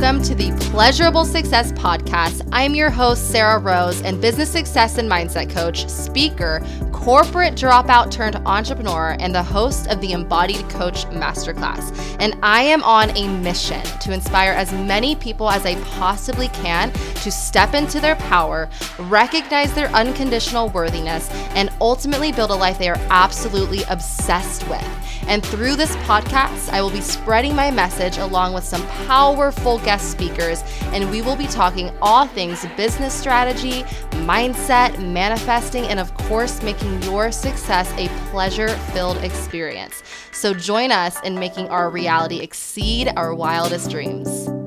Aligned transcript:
welcome 0.00 0.22
to 0.22 0.34
the 0.34 0.50
Pleasurable 0.70 1.26
Success 1.26 1.72
Podcast. 1.72 2.48
I'm 2.52 2.74
your 2.74 2.88
host, 2.88 3.30
Sarah 3.30 3.58
Rose, 3.58 4.00
and 4.00 4.18
business 4.18 4.50
success 4.50 4.96
and 4.96 5.10
mindset 5.10 5.50
coach, 5.50 5.86
speaker, 5.90 6.62
corporate 6.90 7.54
dropout 7.54 8.10
turned 8.10 8.36
entrepreneur, 8.46 9.14
and 9.20 9.34
the 9.34 9.42
host 9.42 9.88
of 9.88 10.00
the 10.00 10.12
Embodied 10.12 10.66
Coach 10.70 11.04
Masterclass. 11.08 12.16
And 12.18 12.34
I 12.42 12.62
am 12.62 12.82
on 12.82 13.10
a 13.10 13.28
mission 13.42 13.82
to 14.00 14.14
inspire 14.14 14.52
as 14.52 14.72
many 14.72 15.16
people 15.16 15.50
as 15.50 15.66
I 15.66 15.74
possibly 15.82 16.48
can 16.48 16.90
to 16.92 17.30
step 17.30 17.74
into 17.74 18.00
their 18.00 18.16
power, 18.16 18.70
recognize 19.00 19.74
their 19.74 19.88
unconditional 19.88 20.70
worthiness, 20.70 21.28
and 21.50 21.68
ultimately 21.78 22.32
build 22.32 22.52
a 22.52 22.54
life 22.54 22.78
they 22.78 22.88
are 22.88 23.00
absolutely 23.10 23.82
obsessed 23.90 24.66
with. 24.66 24.86
And 25.26 25.44
through 25.44 25.76
this 25.76 25.94
podcast, 25.96 26.70
I 26.70 26.82
will 26.82 26.90
be 26.90 27.00
spreading 27.00 27.54
my 27.54 27.70
message 27.70 28.18
along 28.18 28.52
with 28.52 28.64
some 28.64 28.84
powerful 29.06 29.78
guest 29.90 30.12
speakers, 30.12 30.62
and 30.92 31.10
we 31.10 31.20
will 31.20 31.34
be 31.34 31.48
talking 31.48 31.90
all 32.00 32.24
things 32.24 32.64
business 32.76 33.12
strategy, 33.12 33.82
mindset, 34.24 34.96
manifesting, 35.04 35.82
and 35.86 35.98
of 35.98 36.14
course, 36.14 36.62
making 36.62 37.02
your 37.02 37.32
success 37.32 37.92
a 37.98 38.06
pleasure 38.30 38.68
filled 38.92 39.16
experience. 39.24 40.04
So 40.30 40.54
join 40.54 40.92
us 40.92 41.20
in 41.22 41.34
making 41.34 41.70
our 41.70 41.90
reality 41.90 42.38
exceed 42.38 43.12
our 43.16 43.34
wildest 43.34 43.90
dreams. 43.90 44.59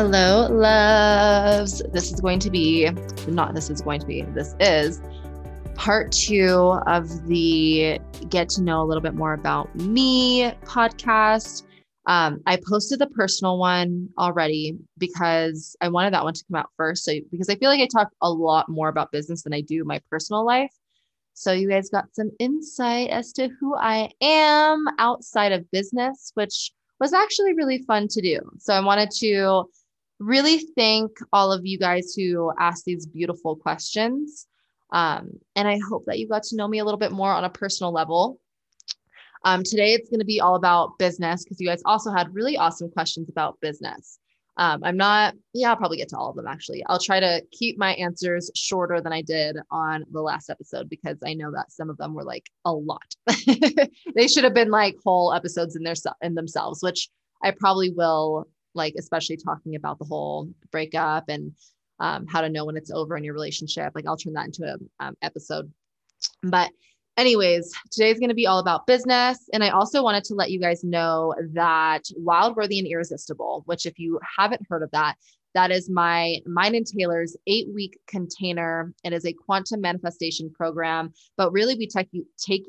Hello, 0.00 0.46
loves. 0.48 1.82
This 1.92 2.12
is 2.12 2.20
going 2.20 2.38
to 2.38 2.50
be, 2.50 2.88
not 3.26 3.52
this 3.52 3.68
is 3.68 3.80
going 3.80 3.98
to 3.98 4.06
be, 4.06 4.22
this 4.22 4.54
is 4.60 5.02
part 5.74 6.12
two 6.12 6.78
of 6.86 7.26
the 7.26 7.98
Get 8.28 8.48
to 8.50 8.62
Know 8.62 8.80
a 8.80 8.84
Little 8.84 9.02
Bit 9.02 9.14
More 9.14 9.32
About 9.32 9.74
Me 9.74 10.52
podcast. 10.64 11.64
Um, 12.06 12.40
I 12.46 12.60
posted 12.64 13.00
the 13.00 13.08
personal 13.08 13.58
one 13.58 14.08
already 14.16 14.78
because 14.98 15.74
I 15.80 15.88
wanted 15.88 16.14
that 16.14 16.22
one 16.22 16.34
to 16.34 16.44
come 16.44 16.60
out 16.60 16.70
first. 16.76 17.04
So, 17.04 17.14
because 17.32 17.48
I 17.48 17.56
feel 17.56 17.68
like 17.68 17.80
I 17.80 17.88
talk 17.88 18.12
a 18.22 18.30
lot 18.30 18.68
more 18.68 18.90
about 18.90 19.10
business 19.10 19.42
than 19.42 19.52
I 19.52 19.62
do 19.62 19.82
my 19.82 20.00
personal 20.08 20.46
life. 20.46 20.72
So, 21.34 21.50
you 21.50 21.68
guys 21.68 21.90
got 21.90 22.14
some 22.14 22.30
insight 22.38 23.10
as 23.10 23.32
to 23.32 23.48
who 23.58 23.74
I 23.74 24.12
am 24.20 24.84
outside 25.00 25.50
of 25.50 25.68
business, 25.72 26.30
which 26.34 26.70
was 27.00 27.12
actually 27.12 27.54
really 27.54 27.82
fun 27.82 28.06
to 28.06 28.20
do. 28.20 28.38
So, 28.60 28.74
I 28.74 28.80
wanted 28.80 29.10
to 29.18 29.64
really 30.18 30.58
thank 30.76 31.12
all 31.32 31.52
of 31.52 31.64
you 31.64 31.78
guys 31.78 32.14
who 32.14 32.52
asked 32.58 32.84
these 32.84 33.06
beautiful 33.06 33.56
questions. 33.56 34.46
Um, 34.92 35.38
and 35.54 35.68
I 35.68 35.78
hope 35.88 36.04
that 36.06 36.18
you 36.18 36.28
got 36.28 36.44
to 36.44 36.56
know 36.56 36.68
me 36.68 36.78
a 36.78 36.84
little 36.84 36.98
bit 36.98 37.12
more 37.12 37.30
on 37.30 37.44
a 37.44 37.50
personal 37.50 37.92
level. 37.92 38.40
Um, 39.44 39.62
today, 39.62 39.92
it's 39.92 40.08
going 40.08 40.20
to 40.20 40.26
be 40.26 40.40
all 40.40 40.56
about 40.56 40.98
business 40.98 41.44
because 41.44 41.60
you 41.60 41.68
guys 41.68 41.82
also 41.84 42.10
had 42.10 42.34
really 42.34 42.56
awesome 42.56 42.90
questions 42.90 43.28
about 43.28 43.60
business. 43.60 44.18
Um, 44.56 44.82
I'm 44.82 44.96
not, 44.96 45.34
yeah, 45.54 45.70
I'll 45.70 45.76
probably 45.76 45.98
get 45.98 46.08
to 46.08 46.18
all 46.18 46.30
of 46.30 46.36
them 46.36 46.48
actually. 46.48 46.84
I'll 46.86 46.98
try 46.98 47.20
to 47.20 47.40
keep 47.52 47.78
my 47.78 47.94
answers 47.94 48.50
shorter 48.56 49.00
than 49.00 49.12
I 49.12 49.22
did 49.22 49.56
on 49.70 50.04
the 50.10 50.20
last 50.20 50.50
episode 50.50 50.90
because 50.90 51.16
I 51.24 51.34
know 51.34 51.52
that 51.52 51.70
some 51.70 51.88
of 51.88 51.96
them 51.96 52.12
were 52.12 52.24
like 52.24 52.50
a 52.64 52.72
lot. 52.72 53.14
they 54.16 54.26
should 54.26 54.42
have 54.42 54.54
been 54.54 54.72
like 54.72 54.96
whole 55.04 55.32
episodes 55.32 55.76
in 55.76 55.84
their 55.84 55.94
in 56.22 56.34
themselves, 56.34 56.82
which 56.82 57.08
I 57.40 57.52
probably 57.52 57.90
will 57.90 58.48
like 58.78 58.94
especially 58.98 59.36
talking 59.36 59.74
about 59.74 59.98
the 59.98 60.06
whole 60.06 60.48
breakup 60.72 61.28
and 61.28 61.52
um, 62.00 62.26
how 62.26 62.40
to 62.40 62.48
know 62.48 62.64
when 62.64 62.76
it's 62.76 62.90
over 62.90 63.16
in 63.16 63.24
your 63.24 63.34
relationship. 63.34 63.92
Like 63.94 64.06
I'll 64.06 64.16
turn 64.16 64.32
that 64.34 64.46
into 64.46 64.64
an 64.64 64.90
um, 65.00 65.14
episode. 65.20 65.70
But 66.42 66.70
anyways, 67.18 67.70
today's 67.90 68.18
going 68.18 68.30
to 68.30 68.34
be 68.34 68.46
all 68.46 68.60
about 68.60 68.86
business. 68.86 69.38
And 69.52 69.62
I 69.62 69.70
also 69.70 70.02
wanted 70.02 70.24
to 70.24 70.34
let 70.34 70.50
you 70.50 70.60
guys 70.60 70.82
know 70.84 71.34
that 71.52 72.04
Wild, 72.16 72.56
Worthy, 72.56 72.78
and 72.78 72.88
Irresistible, 72.88 73.64
which 73.66 73.84
if 73.84 73.98
you 73.98 74.18
haven't 74.38 74.66
heard 74.70 74.82
of 74.82 74.90
that, 74.92 75.16
that 75.54 75.70
is 75.70 75.90
my 75.90 76.36
mine 76.46 76.74
and 76.74 76.86
Taylor's 76.86 77.36
eight 77.46 77.68
week 77.74 77.98
container. 78.06 78.94
It 79.02 79.12
is 79.12 79.26
a 79.26 79.32
quantum 79.32 79.80
manifestation 79.80 80.50
program, 80.50 81.12
but 81.36 81.52
really 81.52 81.74
we 81.74 81.86
take 81.86 82.08
you 82.12 82.26
take 82.38 82.64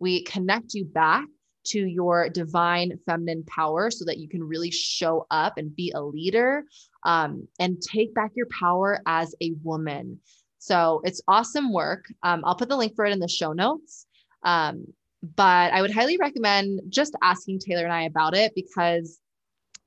we 0.00 0.24
connect 0.24 0.74
you 0.74 0.84
back 0.84 1.26
to 1.70 1.80
your 1.80 2.28
divine 2.28 2.98
feminine 3.06 3.44
power 3.44 3.90
so 3.90 4.04
that 4.04 4.18
you 4.18 4.28
can 4.28 4.42
really 4.42 4.70
show 4.70 5.26
up 5.30 5.54
and 5.56 5.74
be 5.74 5.92
a 5.94 6.02
leader 6.02 6.64
um, 7.04 7.46
and 7.58 7.80
take 7.80 8.14
back 8.14 8.32
your 8.34 8.46
power 8.46 9.00
as 9.06 9.34
a 9.40 9.52
woman. 9.62 10.20
So 10.58 11.00
it's 11.04 11.22
awesome 11.28 11.72
work. 11.72 12.06
Um, 12.22 12.42
I'll 12.44 12.56
put 12.56 12.68
the 12.68 12.76
link 12.76 12.94
for 12.96 13.04
it 13.04 13.12
in 13.12 13.20
the 13.20 13.28
show 13.28 13.52
notes. 13.52 14.06
Um, 14.42 14.86
but 15.22 15.72
I 15.72 15.80
would 15.82 15.92
highly 15.92 16.16
recommend 16.16 16.80
just 16.88 17.14
asking 17.22 17.58
Taylor 17.58 17.84
and 17.84 17.92
I 17.92 18.02
about 18.02 18.36
it 18.36 18.52
because 18.54 19.18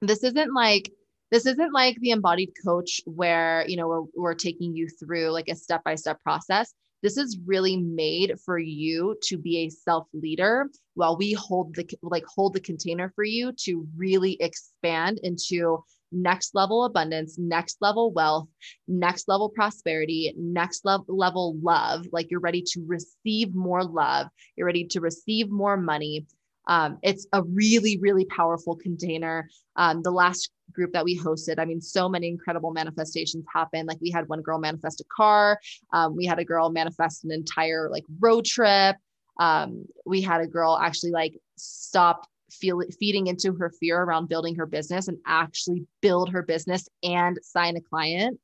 this 0.02 0.24
isn't 0.24 0.54
like 0.54 0.92
this 1.32 1.46
isn't 1.46 1.72
like 1.72 1.96
the 2.02 2.12
embodied 2.12 2.52
coach 2.66 3.00
where 3.06 3.64
you 3.68 3.78
know 3.78 3.88
we're, 3.88 4.04
we're 4.16 4.36
taking 4.36 4.76
you 4.76 4.90
through 4.90 5.30
like 5.30 5.48
a 5.48 5.56
step-by-step 5.56 6.20
process 6.22 6.74
this 7.02 7.18
is 7.18 7.40
really 7.46 7.78
made 7.78 8.40
for 8.46 8.58
you 8.58 9.16
to 9.24 9.38
be 9.38 9.60
a 9.60 9.70
self 9.70 10.08
leader 10.14 10.70
while 10.94 11.18
we 11.18 11.34
hold 11.34 11.76
the 11.76 11.88
like 12.02 12.26
hold 12.26 12.54
the 12.54 12.60
container 12.60 13.12
for 13.16 13.24
you 13.24 13.52
to 13.64 13.88
really 13.96 14.38
expand 14.40 15.20
into 15.24 15.84
next 16.12 16.54
level 16.54 16.84
abundance, 16.84 17.38
next 17.38 17.78
level 17.82 18.12
wealth, 18.12 18.48
next 18.88 19.28
level 19.28 19.50
prosperity, 19.50 20.34
next 20.38 20.86
level 20.86 21.06
level 21.08 21.56
love. 21.62 22.06
Like 22.12 22.30
you're 22.30 22.40
ready 22.40 22.64
to 22.74 22.84
receive 22.86 23.56
more 23.56 23.84
love, 23.84 24.28
you're 24.56 24.68
ready 24.68 24.86
to 24.88 25.00
receive 25.00 25.50
more 25.50 25.78
money. 25.78 26.26
Um, 26.68 27.00
it's 27.02 27.28
a 27.34 27.44
really, 27.44 27.98
really 28.00 28.26
powerful 28.26 28.76
container. 28.76 29.50
Um, 29.76 30.02
the 30.02 30.12
last 30.12 30.52
group 30.72 30.94
that 30.94 31.04
we 31.04 31.18
hosted, 31.18 31.60
I 31.60 31.66
mean, 31.66 31.82
so 31.82 32.08
many 32.08 32.28
incredible 32.28 32.72
manifestations 32.72 33.46
happened. 33.54 33.88
Like 33.88 34.00
we 34.02 34.12
had 34.12 34.28
one 34.28 34.42
girl 34.42 34.60
manifest 34.60 35.02
a 35.02 35.06
car. 35.16 35.60
Um, 35.94 36.16
we 36.16 36.26
had 36.26 36.40
a 36.40 36.46
girl 36.46 36.70
manifest 36.70 37.24
an 37.24 37.32
entire 37.32 37.90
like 37.90 38.04
road 38.20 38.46
trip. 38.46 38.96
Um, 39.40 39.86
we 40.06 40.22
had 40.22 40.42
a 40.42 40.48
girl 40.48 40.78
actually 40.82 41.12
like 41.12 41.34
stop 41.58 42.28
feel, 42.52 42.82
feeding 43.00 43.28
into 43.28 43.54
her 43.54 43.72
fear 43.80 44.02
around 44.02 44.30
building 44.30 44.56
her 44.56 44.66
business 44.66 45.08
and 45.08 45.18
actually 45.26 45.86
build 46.02 46.30
her 46.30 46.44
business 46.44 46.88
and 47.04 47.40
sign 47.42 47.76
a 47.76 47.82
client. 47.82 48.40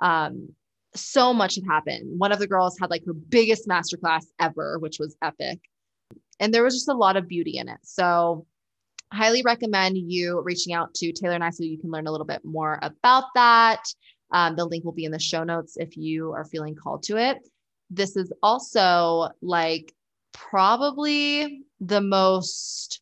Um, 0.00 0.50
so 0.94 1.34
much 1.34 1.56
had 1.56 1.64
happened. 1.64 2.18
One 2.18 2.32
of 2.32 2.38
the 2.38 2.46
girls 2.46 2.78
had 2.80 2.90
like 2.90 3.04
her 3.06 3.12
biggest 3.12 3.68
masterclass 3.68 4.24
ever, 4.40 4.78
which 4.78 4.98
was 4.98 5.16
epic. 5.22 5.60
And 6.40 6.52
there 6.52 6.64
was 6.64 6.74
just 6.74 6.88
a 6.88 6.94
lot 6.94 7.16
of 7.16 7.28
beauty 7.28 7.58
in 7.58 7.68
it. 7.68 7.78
So 7.82 8.46
highly 9.12 9.42
recommend 9.42 9.96
you 9.96 10.42
reaching 10.42 10.72
out 10.72 10.94
to 10.94 11.12
Taylor 11.12 11.34
and 11.34 11.44
I 11.44 11.50
so 11.50 11.64
you 11.64 11.78
can 11.78 11.90
learn 11.90 12.06
a 12.06 12.12
little 12.12 12.26
bit 12.26 12.44
more 12.44 12.78
about 12.82 13.24
that. 13.34 13.82
Um, 14.32 14.56
the 14.56 14.64
link 14.64 14.84
will 14.84 14.92
be 14.92 15.04
in 15.04 15.12
the 15.12 15.18
show 15.18 15.44
notes 15.44 15.76
if 15.76 15.96
you 15.96 16.32
are 16.32 16.44
feeling 16.44 16.74
called 16.74 17.04
to 17.04 17.16
it. 17.16 17.38
This 17.90 18.16
is 18.16 18.32
also 18.42 19.28
like 19.40 19.94
probably 20.32 21.62
the 21.80 22.00
most, 22.00 23.00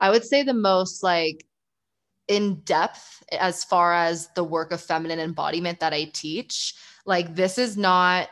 I 0.00 0.10
would 0.10 0.24
say, 0.24 0.42
the 0.42 0.54
most 0.54 1.02
like 1.02 1.44
in 2.28 2.60
depth 2.60 3.22
as 3.32 3.64
far 3.64 3.92
as 3.92 4.28
the 4.34 4.44
work 4.44 4.72
of 4.72 4.80
feminine 4.80 5.18
embodiment 5.18 5.80
that 5.80 5.92
I 5.92 6.04
teach. 6.12 6.74
Like, 7.04 7.34
this 7.34 7.58
is 7.58 7.76
not 7.76 8.28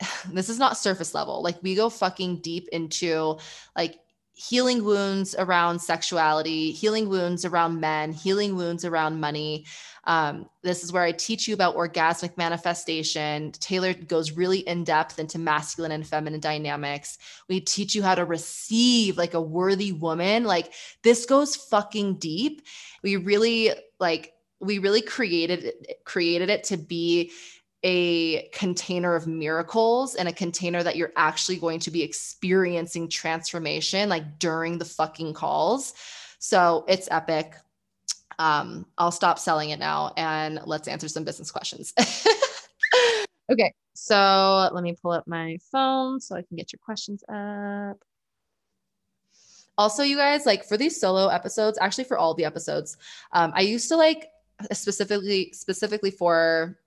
this 0.32 0.48
is 0.48 0.58
not 0.58 0.76
surface 0.76 1.14
level. 1.14 1.42
Like 1.42 1.62
we 1.62 1.74
go 1.74 1.88
fucking 1.88 2.38
deep 2.38 2.68
into 2.72 3.38
like 3.76 3.98
healing 4.36 4.82
wounds 4.82 5.36
around 5.38 5.78
sexuality, 5.78 6.72
healing 6.72 7.08
wounds 7.08 7.44
around 7.44 7.80
men, 7.80 8.12
healing 8.12 8.56
wounds 8.56 8.84
around 8.84 9.20
money. 9.20 9.64
Um, 10.04 10.50
this 10.62 10.82
is 10.82 10.92
where 10.92 11.04
I 11.04 11.12
teach 11.12 11.46
you 11.46 11.54
about 11.54 11.76
orgasmic 11.76 12.36
manifestation. 12.36 13.52
Taylor 13.52 13.94
goes 13.94 14.32
really 14.32 14.58
in 14.58 14.82
depth 14.82 15.20
into 15.20 15.38
masculine 15.38 15.92
and 15.92 16.06
feminine 16.06 16.40
dynamics. 16.40 17.16
We 17.48 17.60
teach 17.60 17.94
you 17.94 18.02
how 18.02 18.16
to 18.16 18.24
receive 18.24 19.16
like 19.16 19.34
a 19.34 19.40
worthy 19.40 19.92
woman. 19.92 20.44
Like 20.44 20.72
this 21.02 21.26
goes 21.26 21.54
fucking 21.54 22.16
deep. 22.16 22.62
We 23.02 23.16
really 23.16 23.70
like 24.00 24.32
we 24.60 24.78
really 24.78 25.00
created 25.00 25.72
created 26.04 26.50
it 26.50 26.64
to 26.64 26.76
be 26.76 27.30
a 27.84 28.48
container 28.48 29.14
of 29.14 29.26
miracles 29.26 30.14
and 30.14 30.26
a 30.26 30.32
container 30.32 30.82
that 30.82 30.96
you're 30.96 31.12
actually 31.16 31.58
going 31.58 31.78
to 31.80 31.90
be 31.90 32.02
experiencing 32.02 33.08
transformation 33.08 34.08
like 34.08 34.38
during 34.38 34.78
the 34.78 34.86
fucking 34.86 35.34
calls. 35.34 35.92
So 36.38 36.84
it's 36.88 37.08
epic. 37.10 37.54
Um, 38.38 38.86
I'll 38.96 39.12
stop 39.12 39.38
selling 39.38 39.70
it 39.70 39.78
now 39.78 40.12
and 40.16 40.60
let's 40.64 40.88
answer 40.88 41.08
some 41.08 41.24
business 41.24 41.50
questions. 41.50 41.92
okay, 43.52 43.72
so 43.92 44.70
let 44.72 44.82
me 44.82 44.96
pull 45.00 45.12
up 45.12 45.28
my 45.28 45.58
phone 45.70 46.20
so 46.20 46.34
I 46.34 46.42
can 46.42 46.56
get 46.56 46.72
your 46.72 46.80
questions 46.82 47.22
up. 47.28 48.02
Also, 49.76 50.02
you 50.02 50.16
guys, 50.16 50.46
like 50.46 50.64
for 50.64 50.76
these 50.76 50.98
solo 50.98 51.28
episodes, 51.28 51.78
actually 51.80 52.04
for 52.04 52.16
all 52.16 52.32
the 52.32 52.44
episodes, 52.44 52.96
um, 53.32 53.52
I 53.54 53.60
used 53.60 53.88
to 53.88 53.96
like 53.96 54.28
specifically 54.72 55.52
specifically 55.52 56.10
for 56.10 56.78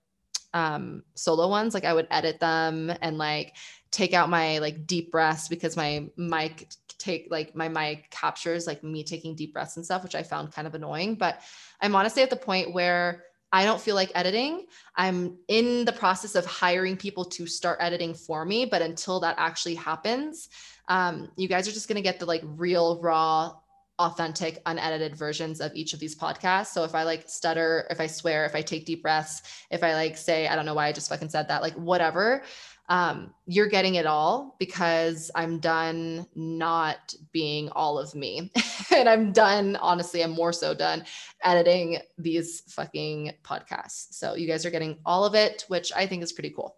um, 0.58 1.04
solo 1.14 1.48
ones, 1.48 1.72
like 1.72 1.84
I 1.84 1.94
would 1.94 2.08
edit 2.10 2.40
them 2.40 2.92
and 3.00 3.16
like 3.16 3.54
take 3.92 4.12
out 4.12 4.28
my 4.28 4.58
like 4.58 4.86
deep 4.86 5.12
breaths 5.12 5.48
because 5.48 5.76
my 5.76 6.08
mic 6.16 6.68
take 6.98 7.28
like 7.30 7.54
my 7.54 7.68
mic 7.68 8.10
captures 8.10 8.66
like 8.66 8.82
me 8.82 9.04
taking 9.04 9.36
deep 9.36 9.52
breaths 9.52 9.76
and 9.76 9.84
stuff, 9.84 10.02
which 10.02 10.16
I 10.16 10.24
found 10.24 10.52
kind 10.52 10.66
of 10.66 10.74
annoying. 10.74 11.14
But 11.14 11.40
I'm 11.80 11.94
honestly 11.94 12.24
at 12.24 12.30
the 12.30 12.36
point 12.36 12.74
where 12.74 13.24
I 13.52 13.64
don't 13.64 13.80
feel 13.80 13.94
like 13.94 14.10
editing. 14.16 14.66
I'm 14.96 15.38
in 15.46 15.84
the 15.84 15.92
process 15.92 16.34
of 16.34 16.44
hiring 16.44 16.96
people 16.96 17.24
to 17.26 17.46
start 17.46 17.78
editing 17.80 18.12
for 18.12 18.44
me. 18.44 18.66
But 18.66 18.82
until 18.82 19.20
that 19.20 19.36
actually 19.38 19.76
happens, 19.76 20.48
um, 20.88 21.30
you 21.36 21.46
guys 21.46 21.68
are 21.68 21.72
just 21.72 21.88
going 21.88 21.96
to 21.96 22.02
get 22.02 22.18
the 22.18 22.26
like 22.26 22.42
real, 22.44 23.00
raw, 23.00 23.54
authentic, 23.98 24.62
unedited 24.66 25.16
versions 25.16 25.60
of 25.60 25.74
each 25.74 25.92
of 25.92 26.00
these 26.00 26.16
podcasts. 26.16 26.68
So 26.68 26.84
if 26.84 26.94
I 26.94 27.02
like 27.02 27.28
stutter, 27.28 27.86
if 27.90 28.00
I 28.00 28.06
swear, 28.06 28.44
if 28.44 28.54
I 28.54 28.62
take 28.62 28.86
deep 28.86 29.02
breaths, 29.02 29.42
if 29.70 29.82
I 29.82 29.94
like 29.94 30.16
say, 30.16 30.46
I 30.46 30.54
don't 30.56 30.66
know 30.66 30.74
why 30.74 30.86
I 30.86 30.92
just 30.92 31.08
fucking 31.08 31.30
said 31.30 31.48
that, 31.48 31.62
like 31.62 31.74
whatever, 31.74 32.42
um, 32.88 33.34
you're 33.46 33.68
getting 33.68 33.96
it 33.96 34.06
all 34.06 34.56
because 34.58 35.30
I'm 35.34 35.58
done 35.58 36.26
not 36.34 37.14
being 37.32 37.68
all 37.70 37.98
of 37.98 38.14
me. 38.14 38.50
and 38.96 39.08
I'm 39.08 39.32
done, 39.32 39.76
honestly, 39.76 40.22
I'm 40.22 40.30
more 40.30 40.52
so 40.52 40.74
done 40.74 41.04
editing 41.42 41.98
these 42.16 42.62
fucking 42.68 43.32
podcasts. 43.44 44.14
So 44.14 44.34
you 44.34 44.46
guys 44.46 44.64
are 44.64 44.70
getting 44.70 44.98
all 45.04 45.24
of 45.24 45.34
it, 45.34 45.64
which 45.68 45.92
I 45.94 46.06
think 46.06 46.22
is 46.22 46.32
pretty 46.32 46.50
cool. 46.50 46.76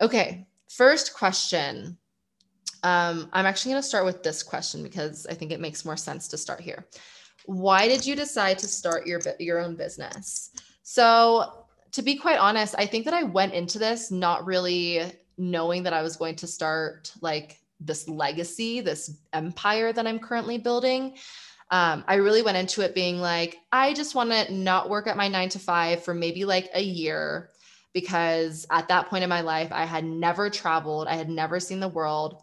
Okay, 0.00 0.46
first 0.68 1.14
question. 1.14 1.98
Um, 2.82 3.28
I'm 3.32 3.46
actually 3.46 3.72
going 3.72 3.82
to 3.82 3.88
start 3.88 4.04
with 4.04 4.22
this 4.22 4.42
question 4.42 4.82
because 4.82 5.26
I 5.26 5.34
think 5.34 5.52
it 5.52 5.60
makes 5.60 5.84
more 5.84 5.96
sense 5.96 6.28
to 6.28 6.38
start 6.38 6.60
here. 6.60 6.86
Why 7.46 7.88
did 7.88 8.04
you 8.04 8.14
decide 8.14 8.58
to 8.58 8.68
start 8.68 9.06
your 9.06 9.20
your 9.38 9.60
own 9.60 9.74
business? 9.74 10.50
So 10.82 11.66
to 11.92 12.02
be 12.02 12.16
quite 12.16 12.38
honest, 12.38 12.74
I 12.78 12.86
think 12.86 13.04
that 13.06 13.14
I 13.14 13.22
went 13.22 13.54
into 13.54 13.78
this 13.78 14.10
not 14.10 14.44
really 14.44 15.12
knowing 15.36 15.84
that 15.84 15.92
I 15.92 16.02
was 16.02 16.16
going 16.16 16.36
to 16.36 16.46
start 16.46 17.12
like 17.20 17.58
this 17.80 18.08
legacy, 18.08 18.80
this 18.80 19.18
empire 19.32 19.92
that 19.92 20.06
I'm 20.06 20.18
currently 20.18 20.58
building. 20.58 21.16
Um, 21.70 22.04
I 22.08 22.14
really 22.16 22.42
went 22.42 22.56
into 22.56 22.82
it 22.82 22.94
being 22.94 23.18
like, 23.18 23.58
I 23.70 23.92
just 23.94 24.14
want 24.14 24.30
to 24.30 24.52
not 24.52 24.88
work 24.88 25.06
at 25.06 25.16
my 25.16 25.28
nine 25.28 25.48
to 25.50 25.58
five 25.58 26.02
for 26.02 26.14
maybe 26.14 26.44
like 26.44 26.68
a 26.74 26.82
year 26.82 27.50
because 27.92 28.66
at 28.70 28.88
that 28.88 29.08
point 29.08 29.24
in 29.24 29.30
my 29.30 29.42
life, 29.42 29.70
I 29.72 29.84
had 29.84 30.04
never 30.04 30.50
traveled, 30.50 31.08
I 31.08 31.16
had 31.16 31.28
never 31.28 31.60
seen 31.60 31.80
the 31.80 31.88
world. 31.88 32.42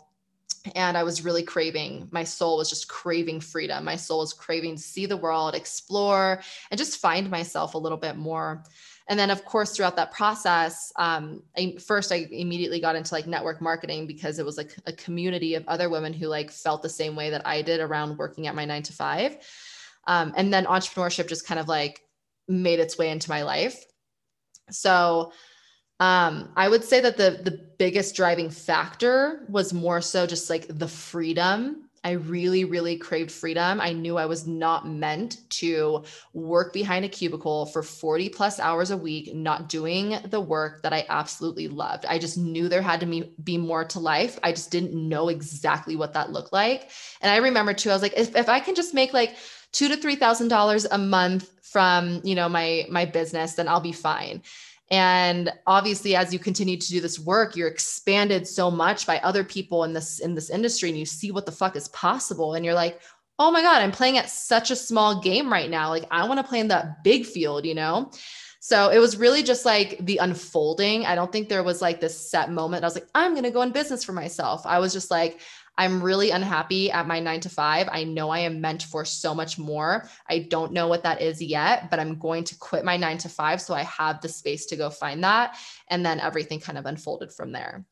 And 0.73 0.97
I 0.97 1.03
was 1.03 1.23
really 1.23 1.43
craving, 1.43 2.07
my 2.11 2.23
soul 2.23 2.57
was 2.57 2.69
just 2.69 2.87
craving 2.87 3.41
freedom. 3.41 3.83
My 3.83 3.95
soul 3.95 4.19
was 4.19 4.33
craving 4.33 4.77
to 4.77 4.81
see 4.81 5.05
the 5.05 5.17
world, 5.17 5.53
explore, 5.53 6.41
and 6.71 6.77
just 6.77 6.99
find 6.99 7.29
myself 7.29 7.75
a 7.75 7.77
little 7.77 7.97
bit 7.97 8.15
more. 8.15 8.63
And 9.07 9.19
then 9.19 9.29
of 9.29 9.45
course 9.45 9.75
throughout 9.75 9.97
that 9.97 10.11
process 10.11 10.91
um, 10.95 11.43
I, 11.55 11.77
first 11.77 12.11
i 12.11 12.27
immediately 12.31 12.79
got 12.79 12.95
into 12.95 13.13
like 13.13 13.27
network 13.27 13.61
marketing 13.61 14.07
because 14.07 14.39
it 14.39 14.45
was 14.45 14.57
like 14.57 14.75
a 14.87 14.93
community 14.93 15.53
of 15.53 15.67
other 15.67 15.89
women 15.89 16.11
who 16.11 16.25
like 16.25 16.49
felt 16.49 16.81
the 16.81 16.89
same 16.89 17.15
way 17.15 17.29
that 17.29 17.45
i 17.45 17.61
did 17.61 17.81
around 17.81 18.17
working 18.17 18.47
at 18.47 18.55
my 18.55 18.65
nine 18.65 18.81
to 18.81 18.93
five. 18.93 19.37
Um, 20.07 20.33
and 20.35 20.53
then 20.53 20.65
entrepreneurship 20.65 21.27
just 21.27 21.47
kind 21.47 21.59
of 21.59 21.67
like 21.67 22.01
made 22.47 22.79
its 22.79 22.97
way 22.97 23.09
into 23.09 23.29
my 23.29 23.43
life. 23.43 23.85
So 24.69 25.31
um, 25.99 26.49
i 26.55 26.67
would 26.67 26.83
say 26.83 26.99
that 26.99 27.17
the 27.17 27.41
the 27.43 27.59
biggest 27.77 28.15
driving 28.15 28.49
factor 28.49 29.45
was 29.49 29.73
more 29.73 30.01
so 30.01 30.25
just 30.25 30.49
like 30.49 30.65
the 30.69 30.87
freedom 30.87 31.85
I 32.05 32.11
really, 32.11 32.65
really 32.65 32.97
craved 32.97 33.31
freedom. 33.31 33.81
I 33.81 33.91
knew 33.91 34.17
I 34.17 34.27
was 34.27 34.45
not 34.45 34.87
meant 34.87 35.39
to 35.49 36.03
work 36.33 36.71
behind 36.71 37.03
a 37.03 37.09
cubicle 37.09 37.65
for 37.65 37.81
40 37.81 38.29
plus 38.29 38.59
hours 38.59 38.91
a 38.91 38.97
week, 38.97 39.33
not 39.33 39.69
doing 39.69 40.15
the 40.25 40.39
work 40.39 40.83
that 40.83 40.93
I 40.93 41.07
absolutely 41.09 41.67
loved. 41.67 42.05
I 42.05 42.19
just 42.19 42.37
knew 42.37 42.69
there 42.69 42.83
had 42.83 42.99
to 42.99 43.27
be, 43.43 43.57
more 43.57 43.85
to 43.85 43.99
life. 43.99 44.37
I 44.43 44.51
just 44.51 44.69
didn't 44.69 44.93
know 44.93 45.29
exactly 45.29 45.95
what 45.95 46.13
that 46.13 46.31
looked 46.31 46.53
like. 46.53 46.91
And 47.21 47.31
I 47.31 47.37
remember 47.37 47.73
too, 47.73 47.89
I 47.89 47.93
was 47.93 48.03
like, 48.03 48.13
if, 48.15 48.35
if 48.35 48.49
I 48.49 48.59
can 48.59 48.75
just 48.75 48.93
make 48.93 49.11
like 49.11 49.35
two 49.71 49.87
to 49.87 49.97
three 49.97 50.15
thousand 50.15 50.49
dollars 50.49 50.85
a 50.85 50.97
month 50.97 51.49
from 51.63 52.21
you 52.23 52.35
know 52.35 52.47
my 52.47 52.85
my 52.89 53.05
business, 53.05 53.55
then 53.55 53.67
I'll 53.67 53.79
be 53.79 53.91
fine. 53.91 54.43
And 54.91 55.51
obviously, 55.65 56.15
as 56.15 56.31
you 56.31 56.37
continue 56.37 56.77
to 56.77 56.87
do 56.87 57.01
this 57.01 57.19
work, 57.19 57.55
you're 57.55 57.67
expanded 57.67 58.47
so 58.47 58.69
much 58.69 59.07
by 59.07 59.17
other 59.19 59.43
people 59.43 59.83
in 59.83 59.93
this 59.93 60.19
in 60.19 60.35
this 60.35 60.49
industry, 60.49 60.89
and 60.89 60.97
you 60.97 61.05
see 61.05 61.31
what 61.31 61.45
the 61.45 61.51
fuck 61.51 61.75
is 61.75 61.87
possible. 61.89 62.53
And 62.53 62.63
you're 62.63 62.75
like, 62.75 63.01
oh 63.39 63.51
my 63.51 63.61
God, 63.61 63.81
I'm 63.81 63.91
playing 63.91 64.17
at 64.17 64.29
such 64.29 64.71
a 64.71 64.75
small 64.75 65.21
game 65.21 65.51
right 65.51 65.69
now. 65.69 65.89
Like, 65.89 66.05
I 66.11 66.27
want 66.27 66.39
to 66.39 66.47
play 66.47 66.59
in 66.59 66.67
that 66.69 67.03
big 67.03 67.25
field, 67.25 67.65
you 67.65 67.75
know? 67.75 68.11
So 68.59 68.89
it 68.89 68.97
was 68.97 69.17
really 69.17 69.43
just 69.43 69.65
like 69.65 70.03
the 70.05 70.17
unfolding. 70.17 71.05
I 71.05 71.13
don't 71.13 71.31
think 71.31 71.49
there 71.49 71.63
was 71.63 71.81
like 71.81 71.99
this 71.99 72.29
set 72.31 72.51
moment. 72.51 72.83
I 72.83 72.87
was 72.87 72.95
like, 72.95 73.07
I'm 73.13 73.33
going 73.33 73.43
to 73.43 73.51
go 73.51 73.61
in 73.61 73.71
business 73.71 74.03
for 74.03 74.13
myself. 74.13 74.65
I 74.65 74.79
was 74.79 74.93
just 74.93 75.11
like, 75.11 75.39
I'm 75.77 76.01
really 76.01 76.31
unhappy 76.31 76.91
at 76.91 77.07
my 77.07 77.19
nine 77.19 77.41
to 77.41 77.49
five. 77.49 77.89
I 77.91 78.03
know 78.03 78.29
I 78.29 78.39
am 78.39 78.61
meant 78.61 78.83
for 78.83 79.05
so 79.05 79.35
much 79.35 79.57
more. 79.57 80.09
I 80.29 80.39
don't 80.39 80.71
know 80.71 80.87
what 80.87 81.03
that 81.03 81.21
is 81.21 81.41
yet, 81.41 81.89
but 81.89 81.99
I'm 81.99 82.17
going 82.17 82.43
to 82.45 82.57
quit 82.57 82.85
my 82.85 82.97
nine 82.97 83.17
to 83.19 83.29
five. 83.29 83.61
So 83.61 83.73
I 83.73 83.83
have 83.83 84.21
the 84.21 84.29
space 84.29 84.65
to 84.67 84.75
go 84.75 84.89
find 84.89 85.23
that. 85.23 85.57
And 85.89 86.05
then 86.05 86.19
everything 86.19 86.59
kind 86.59 86.77
of 86.77 86.85
unfolded 86.85 87.31
from 87.33 87.51
there. 87.51 87.85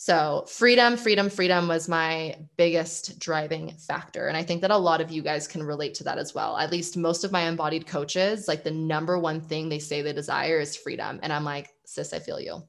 So, 0.00 0.44
freedom, 0.46 0.96
freedom, 0.96 1.28
freedom 1.28 1.66
was 1.66 1.88
my 1.88 2.36
biggest 2.56 3.18
driving 3.18 3.74
factor. 3.78 4.28
And 4.28 4.36
I 4.36 4.44
think 4.44 4.60
that 4.60 4.70
a 4.70 4.76
lot 4.76 5.00
of 5.00 5.10
you 5.10 5.22
guys 5.22 5.48
can 5.48 5.60
relate 5.60 5.94
to 5.94 6.04
that 6.04 6.18
as 6.18 6.32
well. 6.32 6.56
At 6.56 6.70
least 6.70 6.96
most 6.96 7.24
of 7.24 7.32
my 7.32 7.48
embodied 7.48 7.88
coaches, 7.88 8.46
like 8.46 8.62
the 8.62 8.70
number 8.70 9.18
one 9.18 9.40
thing 9.40 9.68
they 9.68 9.80
say 9.80 10.00
they 10.00 10.12
desire 10.12 10.60
is 10.60 10.76
freedom. 10.76 11.18
And 11.20 11.32
I'm 11.32 11.42
like, 11.42 11.70
sis, 11.84 12.12
I 12.12 12.20
feel 12.20 12.40
you. 12.40 12.62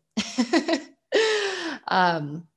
um, 1.87 2.47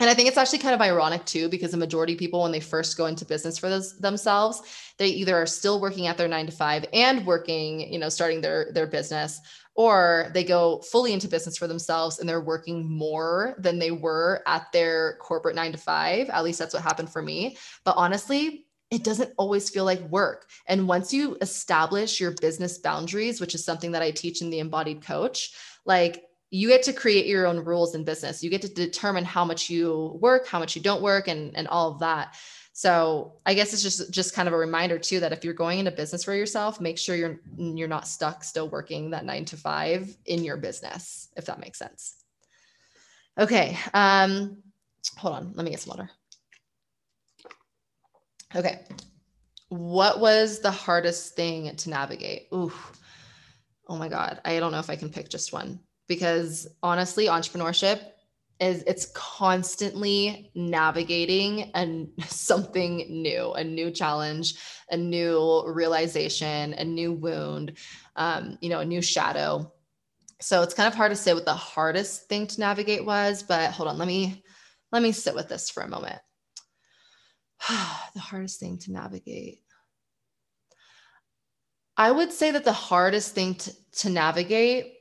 and 0.00 0.10
I 0.10 0.14
think 0.14 0.28
it's 0.28 0.38
actually 0.38 0.58
kind 0.58 0.74
of 0.74 0.80
ironic 0.80 1.24
too, 1.26 1.48
because 1.48 1.70
the 1.70 1.76
majority 1.76 2.14
of 2.14 2.18
people, 2.18 2.42
when 2.42 2.52
they 2.52 2.60
first 2.60 2.96
go 2.96 3.06
into 3.06 3.24
business 3.24 3.58
for 3.58 3.68
those, 3.68 3.98
themselves, 3.98 4.62
they 4.98 5.08
either 5.08 5.36
are 5.36 5.46
still 5.46 5.80
working 5.80 6.06
at 6.06 6.16
their 6.16 6.26
nine 6.26 6.46
to 6.46 6.52
five 6.52 6.86
and 6.92 7.24
working, 7.26 7.92
you 7.92 7.98
know, 7.98 8.08
starting 8.08 8.40
their 8.40 8.72
their 8.72 8.86
business, 8.86 9.40
or 9.74 10.30
they 10.34 10.42
go 10.42 10.80
fully 10.90 11.12
into 11.12 11.28
business 11.28 11.56
for 11.56 11.66
themselves 11.66 12.18
and 12.18 12.28
they're 12.28 12.40
working 12.40 12.90
more 12.90 13.54
than 13.58 13.78
they 13.78 13.90
were 13.90 14.42
at 14.46 14.72
their 14.72 15.16
corporate 15.20 15.54
nine 15.54 15.72
to 15.72 15.78
five. 15.78 16.28
At 16.30 16.44
least 16.44 16.58
that's 16.58 16.74
what 16.74 16.82
happened 16.82 17.10
for 17.10 17.22
me. 17.22 17.56
But 17.84 17.96
honestly, 17.96 18.66
it 18.90 19.04
doesn't 19.04 19.32
always 19.38 19.70
feel 19.70 19.84
like 19.84 20.00
work. 20.08 20.48
And 20.66 20.88
once 20.88 21.12
you 21.12 21.36
establish 21.40 22.20
your 22.20 22.32
business 22.40 22.78
boundaries, 22.78 23.40
which 23.40 23.54
is 23.54 23.64
something 23.64 23.92
that 23.92 24.02
I 24.02 24.10
teach 24.10 24.42
in 24.42 24.50
the 24.50 24.58
embodied 24.58 25.02
coach, 25.02 25.52
like 25.84 26.24
you 26.50 26.68
get 26.68 26.82
to 26.82 26.92
create 26.92 27.26
your 27.26 27.46
own 27.46 27.64
rules 27.64 27.94
in 27.94 28.04
business. 28.04 28.42
You 28.42 28.50
get 28.50 28.62
to 28.62 28.68
determine 28.68 29.24
how 29.24 29.44
much 29.44 29.70
you 29.70 30.18
work, 30.20 30.46
how 30.46 30.58
much 30.58 30.74
you 30.74 30.82
don't 30.82 31.02
work, 31.02 31.28
and 31.28 31.56
and 31.56 31.68
all 31.68 31.92
of 31.92 32.00
that. 32.00 32.36
So 32.72 33.34
I 33.46 33.54
guess 33.54 33.72
it's 33.72 33.82
just 33.82 34.10
just 34.10 34.34
kind 34.34 34.48
of 34.48 34.54
a 34.54 34.58
reminder 34.58 34.98
too 34.98 35.20
that 35.20 35.32
if 35.32 35.44
you're 35.44 35.54
going 35.54 35.78
into 35.78 35.92
business 35.92 36.24
for 36.24 36.34
yourself, 36.34 36.80
make 36.80 36.98
sure 36.98 37.14
you're 37.14 37.40
you're 37.56 37.88
not 37.88 38.08
stuck 38.08 38.42
still 38.42 38.68
working 38.68 39.10
that 39.10 39.24
nine 39.24 39.44
to 39.46 39.56
five 39.56 40.16
in 40.26 40.44
your 40.44 40.56
business, 40.56 41.28
if 41.36 41.46
that 41.46 41.60
makes 41.60 41.78
sense. 41.78 42.16
Okay. 43.38 43.78
Um, 43.94 44.62
hold 45.16 45.34
on, 45.34 45.52
let 45.54 45.64
me 45.64 45.70
get 45.70 45.80
some 45.80 45.96
water. 45.96 46.10
Okay. 48.56 48.80
What 49.68 50.18
was 50.18 50.60
the 50.60 50.70
hardest 50.72 51.36
thing 51.36 51.76
to 51.76 51.90
navigate? 51.90 52.48
Ooh. 52.52 52.72
Oh 53.88 53.96
my 53.96 54.08
God. 54.08 54.40
I 54.44 54.58
don't 54.58 54.72
know 54.72 54.80
if 54.80 54.90
I 54.90 54.96
can 54.96 55.10
pick 55.10 55.28
just 55.28 55.52
one 55.52 55.78
because 56.10 56.66
honestly, 56.82 57.26
entrepreneurship 57.26 58.00
is 58.58 58.82
it's 58.82 59.12
constantly 59.14 60.50
navigating 60.56 61.70
and 61.72 62.08
something 62.26 63.06
new, 63.08 63.52
a 63.52 63.62
new 63.62 63.92
challenge, 63.92 64.56
a 64.90 64.96
new 64.96 65.62
realization, 65.68 66.72
a 66.72 66.84
new 66.84 67.12
wound, 67.12 67.78
um, 68.16 68.58
you 68.60 68.68
know, 68.68 68.80
a 68.80 68.84
new 68.84 69.00
shadow. 69.00 69.72
So 70.40 70.62
it's 70.62 70.74
kind 70.74 70.88
of 70.88 70.96
hard 70.96 71.12
to 71.12 71.16
say 71.16 71.32
what 71.32 71.44
the 71.44 71.54
hardest 71.54 72.28
thing 72.28 72.48
to 72.48 72.60
navigate 72.60 73.06
was, 73.06 73.44
but 73.44 73.70
hold 73.70 73.88
on, 73.88 73.96
let 73.96 74.08
me 74.08 74.42
let 74.90 75.04
me 75.04 75.12
sit 75.12 75.36
with 75.36 75.48
this 75.48 75.70
for 75.70 75.84
a 75.84 75.88
moment. 75.88 76.18
the 77.68 78.20
hardest 78.20 78.58
thing 78.58 78.78
to 78.78 78.90
navigate. 78.90 79.60
I 81.96 82.10
would 82.10 82.32
say 82.32 82.50
that 82.50 82.64
the 82.64 82.72
hardest 82.72 83.32
thing 83.32 83.54
to, 83.54 83.72
to 83.98 84.10
navigate 84.10 84.94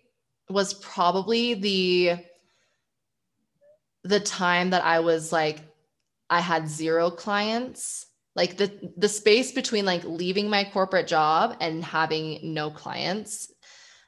was 0.50 0.74
probably 0.74 1.54
the 1.54 2.26
the 4.04 4.20
time 4.20 4.72
that 4.72 4.84
I 4.84 5.00
was 5.00 5.32
like 5.32 5.60
I 6.30 6.42
had 6.42 6.68
zero 6.68 7.10
clients. 7.10 8.06
Like 8.36 8.58
the 8.58 8.92
the 8.96 9.10
space 9.10 9.52
between 9.52 9.86
like 9.86 10.04
leaving 10.04 10.50
my 10.50 10.64
corporate 10.64 11.08
job 11.08 11.58
and 11.60 11.84
having 11.84 12.54
no 12.54 12.70
clients 12.70 13.52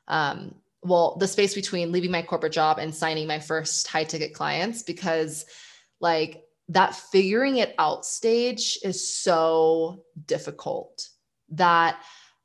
um 0.07 0.55
well 0.83 1.17
the 1.19 1.27
space 1.27 1.53
between 1.53 1.91
leaving 1.91 2.11
my 2.11 2.21
corporate 2.21 2.53
job 2.53 2.79
and 2.79 2.95
signing 2.95 3.27
my 3.27 3.39
first 3.39 3.87
high 3.87 4.03
ticket 4.03 4.33
clients 4.33 4.83
because 4.83 5.45
like 5.99 6.43
that 6.71 6.95
figuring 6.95 7.57
it 7.57 7.75
out 7.77 8.05
stage 8.05 8.79
is 8.83 9.13
so 9.13 10.03
difficult. 10.25 11.09
That 11.49 12.01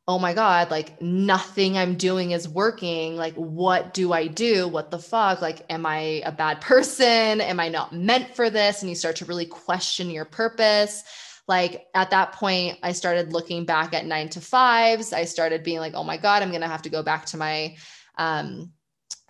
oh 0.08 0.18
my 0.20 0.34
God, 0.34 0.70
like 0.70 1.00
nothing 1.02 1.76
I'm 1.76 1.96
doing 1.96 2.30
is 2.30 2.48
working. 2.48 3.16
Like, 3.16 3.34
what 3.34 3.92
do 3.92 4.12
I 4.12 4.28
do? 4.28 4.68
What 4.68 4.90
the 4.90 5.00
fuck? 5.00 5.42
Like, 5.42 5.66
am 5.68 5.84
I 5.84 6.22
a 6.24 6.30
bad 6.30 6.60
person? 6.60 7.40
Am 7.40 7.58
I 7.58 7.68
not 7.68 7.92
meant 7.92 8.34
for 8.36 8.48
this? 8.48 8.82
And 8.82 8.88
you 8.88 8.94
start 8.94 9.16
to 9.16 9.24
really 9.24 9.46
question 9.46 10.10
your 10.10 10.24
purpose. 10.24 11.02
Like, 11.48 11.86
at 11.94 12.10
that 12.10 12.32
point, 12.32 12.78
I 12.82 12.92
started 12.92 13.32
looking 13.32 13.64
back 13.64 13.94
at 13.94 14.06
nine 14.06 14.28
to 14.30 14.40
fives. 14.40 15.12
I 15.12 15.24
started 15.24 15.64
being 15.64 15.78
like, 15.78 15.94
oh 15.94 16.04
my 16.04 16.16
God, 16.16 16.42
I'm 16.42 16.50
going 16.50 16.60
to 16.60 16.68
have 16.68 16.82
to 16.82 16.90
go 16.90 17.02
back 17.02 17.26
to 17.26 17.36
my, 17.36 17.76
um, 18.16 18.72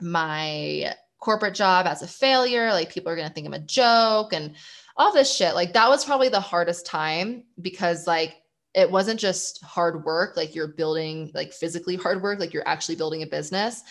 my 0.01 0.95
corporate 1.21 1.55
job 1.55 1.87
as 1.87 2.03
a 2.03 2.07
failure. 2.07 2.71
Like, 2.71 2.93
people 2.93 3.11
are 3.11 3.17
going 3.17 3.29
to 3.29 3.35
think 3.35 3.47
I'm 3.47 3.55
a 3.55 3.59
joke 3.59 4.35
and 4.35 4.55
all 4.97 5.13
this 5.13 5.35
shit. 5.35 5.55
Like, 5.55 5.73
that 5.73 5.89
was 5.89 6.05
probably 6.05 6.29
the 6.29 6.41
hardest 6.41 6.85
time 6.85 7.45
because, 7.61 8.07
like, 8.07 8.37
it 8.77 8.91
wasn't 8.91 9.19
just 9.19 9.65
hard 9.65 10.05
work, 10.05 10.37
like 10.37 10.55
you're 10.55 10.69
building 10.69 11.31
like 11.35 11.53
physically 11.55 11.97
hard 11.97 12.23
work, 12.23 12.39
like 12.39 12.53
you're 12.53 12.69
actually 12.69 12.95
building 12.95 13.23
a 13.23 13.27
business, 13.27 13.83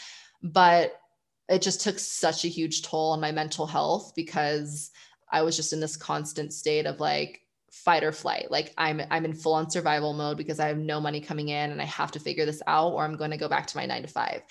but 0.44 1.02
it 1.50 1.64
just 1.64 1.82
took 1.82 1.98
such 1.98 2.46
a 2.46 2.50
huge 2.50 2.84
toll 2.84 3.12
on 3.12 3.20
my 3.20 3.32
mental 3.32 3.66
health 3.66 4.14
because 4.16 4.92
I 5.32 5.42
was 5.42 5.56
just 5.56 5.74
in 5.74 5.80
this 5.80 5.98
constant 5.98 6.54
state 6.54 6.86
of 6.86 7.00
like 7.00 7.42
fight 7.72 8.04
or 8.04 8.12
flight. 8.12 8.52
Like 8.52 8.74
I'm 8.78 9.02
I'm 9.10 9.26
in 9.26 9.34
full 9.34 9.56
on 9.56 9.72
survival 9.72 10.14
mode 10.14 10.38
because 10.38 10.60
I 10.60 10.68
have 10.68 10.78
no 10.78 11.02
money 11.02 11.20
coming 11.20 11.50
in 11.50 11.72
and 11.72 11.82
I 11.82 11.86
have 11.86 12.12
to 12.12 12.20
figure 12.20 12.46
this 12.46 12.62
out 12.68 12.94
or 12.94 13.04
I'm 13.04 13.18
going 13.18 13.32
to 13.32 13.38
go 13.38 13.50
back 13.50 13.66
to 13.68 13.78
my 13.78 13.88
9 13.88 14.04
to 14.04 14.08
5. 14.08 14.42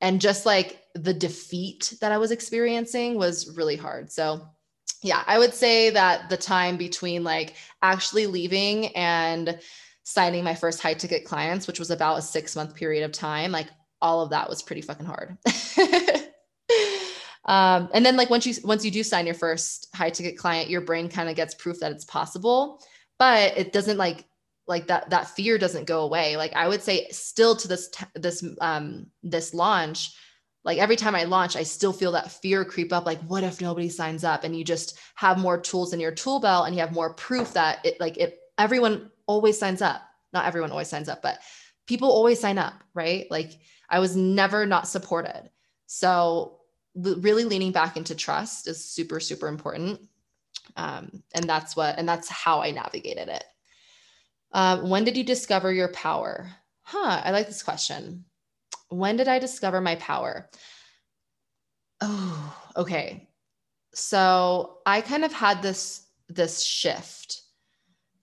And 0.00 0.20
just 0.20 0.46
like 0.46 0.80
the 0.94 1.14
defeat 1.14 1.94
that 2.00 2.12
I 2.12 2.18
was 2.18 2.30
experiencing 2.30 3.18
was 3.18 3.56
really 3.56 3.76
hard. 3.76 4.12
So 4.12 4.46
yeah, 5.02 5.24
I 5.26 5.38
would 5.38 5.52
say 5.52 5.90
that 5.90 6.28
the 6.30 6.36
time 6.36 6.76
between 6.76 7.24
like 7.24 7.54
actually 7.82 8.26
leaving 8.26 8.88
and 8.96 9.58
signing 10.04 10.44
my 10.44 10.54
first 10.54 10.80
high 10.80 10.94
ticket 10.94 11.24
clients, 11.24 11.66
which 11.66 11.78
was 11.78 11.90
about 11.90 12.18
a 12.18 12.22
six 12.22 12.54
month 12.54 12.74
period 12.74 13.04
of 13.04 13.12
time, 13.12 13.50
like 13.52 13.68
all 14.00 14.22
of 14.22 14.30
that 14.30 14.48
was 14.48 14.62
pretty 14.62 14.82
fucking 14.82 15.06
hard. 15.06 15.36
um, 17.46 17.88
and 17.92 18.06
then 18.06 18.16
like 18.16 18.30
once 18.30 18.46
you 18.46 18.54
once 18.64 18.84
you 18.84 18.90
do 18.90 19.02
sign 19.02 19.26
your 19.26 19.34
first 19.34 19.88
high 19.94 20.10
ticket 20.10 20.38
client, 20.38 20.70
your 20.70 20.80
brain 20.80 21.08
kind 21.08 21.28
of 21.28 21.36
gets 21.36 21.54
proof 21.54 21.80
that 21.80 21.92
it's 21.92 22.04
possible, 22.04 22.80
but 23.18 23.56
it 23.56 23.72
doesn't 23.72 23.98
like 23.98 24.24
like 24.68 24.86
that 24.86 25.10
that 25.10 25.28
fear 25.28 25.58
doesn't 25.58 25.86
go 25.86 26.02
away. 26.02 26.36
Like 26.36 26.54
I 26.54 26.68
would 26.68 26.82
say 26.82 27.08
still 27.10 27.56
to 27.56 27.68
this 27.68 27.90
this 28.14 28.44
um 28.60 29.06
this 29.22 29.52
launch, 29.52 30.14
like 30.64 30.78
every 30.78 30.96
time 30.96 31.14
I 31.14 31.24
launch, 31.24 31.56
I 31.56 31.64
still 31.64 31.92
feel 31.92 32.12
that 32.12 32.30
fear 32.30 32.64
creep 32.64 32.92
up. 32.92 33.04
Like, 33.04 33.20
what 33.22 33.42
if 33.42 33.60
nobody 33.60 33.88
signs 33.88 34.22
up? 34.22 34.44
And 34.44 34.56
you 34.56 34.64
just 34.64 34.98
have 35.16 35.38
more 35.38 35.60
tools 35.60 35.92
in 35.92 36.00
your 36.00 36.12
tool 36.12 36.40
belt 36.40 36.66
and 36.66 36.74
you 36.74 36.80
have 36.80 36.92
more 36.92 37.14
proof 37.14 37.52
that 37.54 37.84
it 37.84 37.98
like 38.00 38.16
it 38.16 38.38
everyone 38.58 39.10
always 39.26 39.58
signs 39.58 39.82
up. 39.82 40.02
Not 40.32 40.46
everyone 40.46 40.70
always 40.70 40.88
signs 40.88 41.08
up, 41.08 41.20
but 41.20 41.40
people 41.86 42.10
always 42.10 42.38
sign 42.38 42.58
up, 42.58 42.74
right? 42.94 43.26
Like 43.30 43.58
I 43.90 43.98
was 43.98 44.16
never 44.16 44.64
not 44.64 44.86
supported. 44.86 45.50
So 45.86 46.60
really 46.94 47.44
leaning 47.44 47.72
back 47.72 47.96
into 47.96 48.14
trust 48.14 48.68
is 48.68 48.84
super, 48.84 49.18
super 49.18 49.48
important. 49.48 50.00
Um, 50.76 51.22
and 51.34 51.44
that's 51.44 51.74
what, 51.74 51.98
and 51.98 52.08
that's 52.08 52.28
how 52.28 52.60
I 52.60 52.70
navigated 52.70 53.28
it. 53.28 53.44
Um, 54.52 54.88
when 54.88 55.04
did 55.04 55.16
you 55.16 55.24
discover 55.24 55.72
your 55.72 55.88
power? 55.88 56.50
Huh, 56.82 57.20
I 57.24 57.30
like 57.30 57.46
this 57.46 57.62
question 57.62 58.24
when 58.92 59.16
did 59.16 59.28
I 59.28 59.38
discover 59.38 59.80
my 59.80 59.96
power? 59.96 60.48
Oh, 62.00 62.56
okay. 62.76 63.28
So 63.94 64.78
I 64.86 65.00
kind 65.00 65.24
of 65.24 65.32
had 65.32 65.62
this 65.62 66.06
this 66.28 66.62
shift 66.62 67.42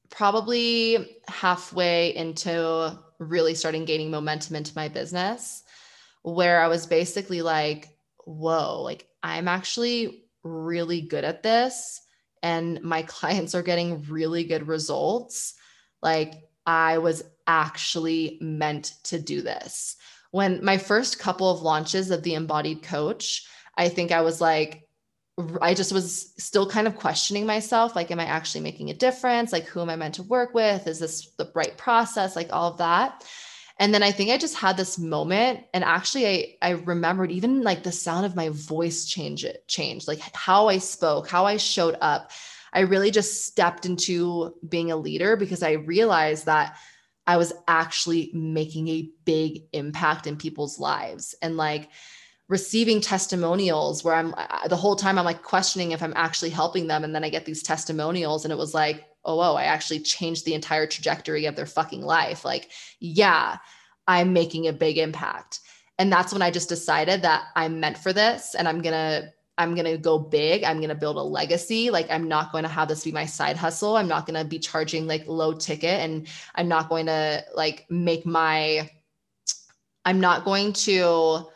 probably 0.09 1.17
halfway 1.27 2.15
into 2.15 2.97
really 3.19 3.53
starting 3.53 3.85
gaining 3.85 4.09
momentum 4.09 4.55
into 4.55 4.73
my 4.75 4.87
business 4.87 5.63
where 6.23 6.61
I 6.61 6.67
was 6.67 6.87
basically 6.87 7.41
like, 7.41 7.89
whoa, 8.25 8.81
like 8.81 9.07
I'm 9.21 9.47
actually 9.47 10.23
really 10.43 11.01
good 11.01 11.23
at 11.23 11.43
this 11.43 12.01
and 12.41 12.81
my 12.81 13.01
clients 13.07 13.53
are 13.53 13.61
getting 13.61 14.03
really 14.09 14.43
good 14.43 14.67
results. 14.67 15.53
Like 16.01 16.33
I 16.65 16.97
was 16.97 17.23
actually 17.45 18.39
meant 18.41 18.95
to 19.03 19.19
do 19.19 19.41
this 19.41 19.97
when 20.31 20.63
my 20.63 20.77
first 20.77 21.19
couple 21.19 21.49
of 21.49 21.61
launches 21.61 22.11
of 22.11 22.23
the 22.23 22.35
embodied 22.35 22.83
coach, 22.83 23.47
I 23.77 23.89
think 23.89 24.11
I 24.11 24.21
was 24.21 24.41
like, 24.41 24.83
I 25.61 25.73
just 25.73 25.93
was 25.93 26.33
still 26.37 26.69
kind 26.69 26.85
of 26.85 26.97
questioning 26.97 27.45
myself 27.45 27.95
like, 27.95 28.11
am 28.11 28.19
I 28.19 28.25
actually 28.25 28.61
making 28.61 28.89
a 28.89 28.93
difference? 28.93 29.53
Like, 29.53 29.65
who 29.65 29.79
am 29.79 29.89
I 29.89 29.95
meant 29.95 30.15
to 30.15 30.23
work 30.23 30.53
with? 30.53 30.85
Is 30.85 30.99
this 30.99 31.31
the 31.37 31.49
right 31.55 31.77
process? 31.77 32.35
Like, 32.35 32.49
all 32.51 32.71
of 32.71 32.77
that. 32.79 33.25
And 33.79 33.93
then 33.93 34.03
I 34.03 34.11
think 34.11 34.29
I 34.29 34.37
just 34.37 34.55
had 34.55 34.75
this 34.75 34.99
moment. 34.99 35.61
And 35.73 35.85
actually, 35.85 36.27
I, 36.27 36.55
I 36.61 36.69
remembered 36.71 37.31
even 37.31 37.61
like 37.61 37.83
the 37.83 37.93
sound 37.93 38.25
of 38.25 38.35
my 38.35 38.49
voice 38.49 39.05
change 39.05 39.45
it 39.45 39.65
changed, 39.67 40.07
like 40.07 40.19
how 40.19 40.67
I 40.67 40.79
spoke, 40.79 41.29
how 41.29 41.45
I 41.45 41.55
showed 41.55 41.97
up. 42.01 42.31
I 42.73 42.81
really 42.81 43.09
just 43.09 43.45
stepped 43.45 43.85
into 43.85 44.53
being 44.67 44.91
a 44.91 44.97
leader 44.97 45.37
because 45.37 45.63
I 45.63 45.71
realized 45.71 46.45
that 46.45 46.75
I 47.29 47.37
was 47.37 47.53
actually 47.67 48.31
making 48.33 48.87
a 48.87 49.07
big 49.23 49.61
impact 49.73 50.25
in 50.25 50.35
people's 50.35 50.79
lives 50.79 51.35
and 51.43 51.57
like 51.57 51.89
receiving 52.47 53.01
testimonials 53.01 54.03
where 54.03 54.15
I'm 54.15 54.33
the 54.67 54.75
whole 54.75 54.95
time 54.95 55.19
I'm 55.19 55.25
like 55.25 55.43
questioning 55.43 55.91
if 55.91 56.01
I'm 56.01 56.15
actually 56.15 56.49
helping 56.49 56.87
them. 56.87 57.03
And 57.03 57.13
then 57.13 57.23
I 57.23 57.29
get 57.29 57.45
these 57.45 57.61
testimonials 57.61 58.45
and 58.45 58.51
it 58.51 58.57
was 58.57 58.73
like, 58.73 59.05
oh, 59.25 59.35
whoa, 59.35 59.53
I 59.53 59.65
actually 59.65 59.99
changed 59.99 60.43
the 60.43 60.55
entire 60.55 60.87
trajectory 60.87 61.45
of 61.45 61.55
their 61.55 61.67
fucking 61.67 62.01
life. 62.01 62.43
Like, 62.43 62.71
yeah, 62.99 63.57
I'm 64.07 64.33
making 64.33 64.67
a 64.67 64.73
big 64.73 64.97
impact. 64.97 65.59
And 65.99 66.11
that's 66.11 66.33
when 66.33 66.41
I 66.41 66.49
just 66.49 66.67
decided 66.67 67.21
that 67.21 67.43
I'm 67.55 67.79
meant 67.79 67.99
for 67.99 68.11
this 68.11 68.55
and 68.55 68.67
I'm 68.67 68.81
going 68.81 68.93
to 68.93 69.31
I'm 69.59 69.75
going 69.75 69.85
to 69.85 69.97
go 69.97 70.17
big. 70.17 70.63
I'm 70.63 70.77
going 70.77 70.89
to 70.89 70.95
build 70.95 71.17
a 71.17 71.21
legacy. 71.21 71.91
Like, 71.91 72.09
I'm 72.09 72.27
not 72.29 72.53
going 72.53 72.63
to 72.63 72.69
have 72.69 72.87
this 72.87 73.03
be 73.03 73.11
my 73.11 73.25
side 73.25 73.57
hustle. 73.57 73.97
I'm 73.97 74.07
not 74.07 74.25
going 74.25 74.39
to 74.41 74.47
be 74.47 74.57
charging 74.57 75.05
like 75.05 75.27
low 75.27 75.53
ticket 75.53 75.99
and 75.99 76.27
I'm 76.55 76.69
not 76.69 76.87
going 76.87 77.07
to 77.07 77.43
like 77.53 77.85
make 77.89 78.25
my, 78.25 78.89
I'm 80.05 80.21
not 80.21 80.45
going 80.45 80.71
to, 80.73 81.49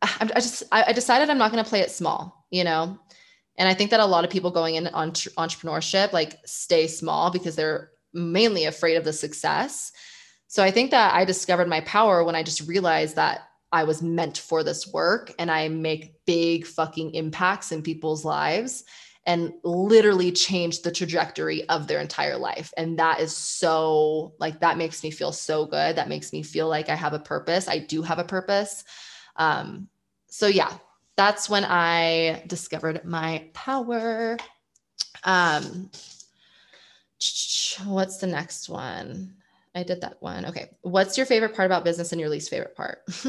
I 0.00 0.40
just, 0.40 0.62
I 0.72 0.92
decided 0.92 1.28
I'm 1.28 1.38
not 1.38 1.50
going 1.50 1.62
to 1.62 1.68
play 1.68 1.80
it 1.80 1.90
small, 1.90 2.46
you 2.50 2.64
know? 2.64 2.98
And 3.58 3.68
I 3.68 3.74
think 3.74 3.90
that 3.90 4.00
a 4.00 4.06
lot 4.06 4.24
of 4.24 4.30
people 4.30 4.50
going 4.50 4.76
into 4.76 4.90
entrepreneurship 4.92 6.12
like 6.12 6.38
stay 6.46 6.86
small 6.86 7.30
because 7.30 7.56
they're 7.56 7.90
mainly 8.14 8.64
afraid 8.64 8.94
of 8.94 9.04
the 9.04 9.12
success. 9.12 9.92
So 10.46 10.62
I 10.62 10.70
think 10.70 10.92
that 10.92 11.14
I 11.14 11.24
discovered 11.24 11.68
my 11.68 11.80
power 11.82 12.24
when 12.24 12.34
I 12.34 12.42
just 12.42 12.66
realized 12.66 13.16
that 13.16 13.49
I 13.72 13.84
was 13.84 14.02
meant 14.02 14.38
for 14.38 14.64
this 14.64 14.86
work 14.86 15.32
and 15.38 15.50
I 15.50 15.68
make 15.68 16.14
big 16.26 16.66
fucking 16.66 17.14
impacts 17.14 17.72
in 17.72 17.82
people's 17.82 18.24
lives 18.24 18.84
and 19.26 19.52
literally 19.64 20.32
change 20.32 20.82
the 20.82 20.90
trajectory 20.90 21.68
of 21.68 21.86
their 21.86 22.00
entire 22.00 22.36
life. 22.36 22.72
And 22.76 22.98
that 22.98 23.20
is 23.20 23.36
so 23.36 24.34
like 24.40 24.60
that 24.60 24.78
makes 24.78 25.02
me 25.02 25.10
feel 25.10 25.32
so 25.32 25.66
good. 25.66 25.96
That 25.96 26.08
makes 26.08 26.32
me 26.32 26.42
feel 26.42 26.68
like 26.68 26.88
I 26.88 26.94
have 26.94 27.12
a 27.12 27.18
purpose. 27.18 27.68
I 27.68 27.78
do 27.78 28.02
have 28.02 28.18
a 28.18 28.24
purpose. 28.24 28.82
Um, 29.36 29.88
so 30.28 30.46
yeah, 30.46 30.72
that's 31.16 31.48
when 31.50 31.64
I 31.64 32.42
discovered 32.46 33.04
my 33.04 33.50
power. 33.52 34.38
Um, 35.24 35.90
what's 37.84 38.18
the 38.18 38.26
next 38.26 38.68
one? 38.68 39.34
I 39.74 39.82
did 39.84 40.00
that 40.00 40.16
one. 40.20 40.46
Okay. 40.46 40.70
What's 40.82 41.16
your 41.16 41.26
favorite 41.26 41.54
part 41.54 41.66
about 41.66 41.84
business 41.84 42.12
and 42.12 42.20
your 42.20 42.30
least 42.30 42.50
favorite 42.50 42.74
part? 42.74 43.02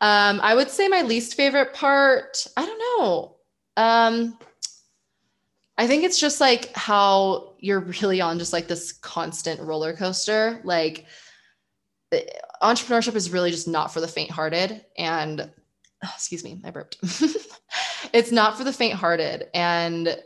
um, 0.00 0.40
I 0.40 0.54
would 0.54 0.70
say 0.70 0.86
my 0.88 1.02
least 1.02 1.34
favorite 1.34 1.74
part, 1.74 2.46
I 2.56 2.64
don't 2.64 2.78
know. 2.78 3.36
Um, 3.76 4.38
I 5.76 5.86
think 5.86 6.04
it's 6.04 6.18
just 6.18 6.40
like 6.40 6.74
how 6.74 7.54
you're 7.58 7.80
really 7.80 8.20
on 8.20 8.38
just 8.38 8.52
like 8.52 8.68
this 8.68 8.92
constant 8.92 9.60
roller 9.60 9.94
coaster. 9.94 10.60
Like 10.64 11.06
eh, 12.12 12.22
entrepreneurship 12.62 13.14
is 13.14 13.30
really 13.30 13.50
just 13.50 13.68
not 13.68 13.92
for 13.92 14.00
the 14.00 14.08
faint 14.08 14.30
hearted. 14.30 14.84
And 14.96 15.50
excuse 16.02 16.44
me, 16.44 16.60
I 16.64 16.70
burped. 16.70 16.98
it's 18.12 18.32
not 18.32 18.56
for 18.56 18.64
the 18.64 18.72
faint 18.72 18.94
hearted. 18.94 19.48
And 19.54 20.16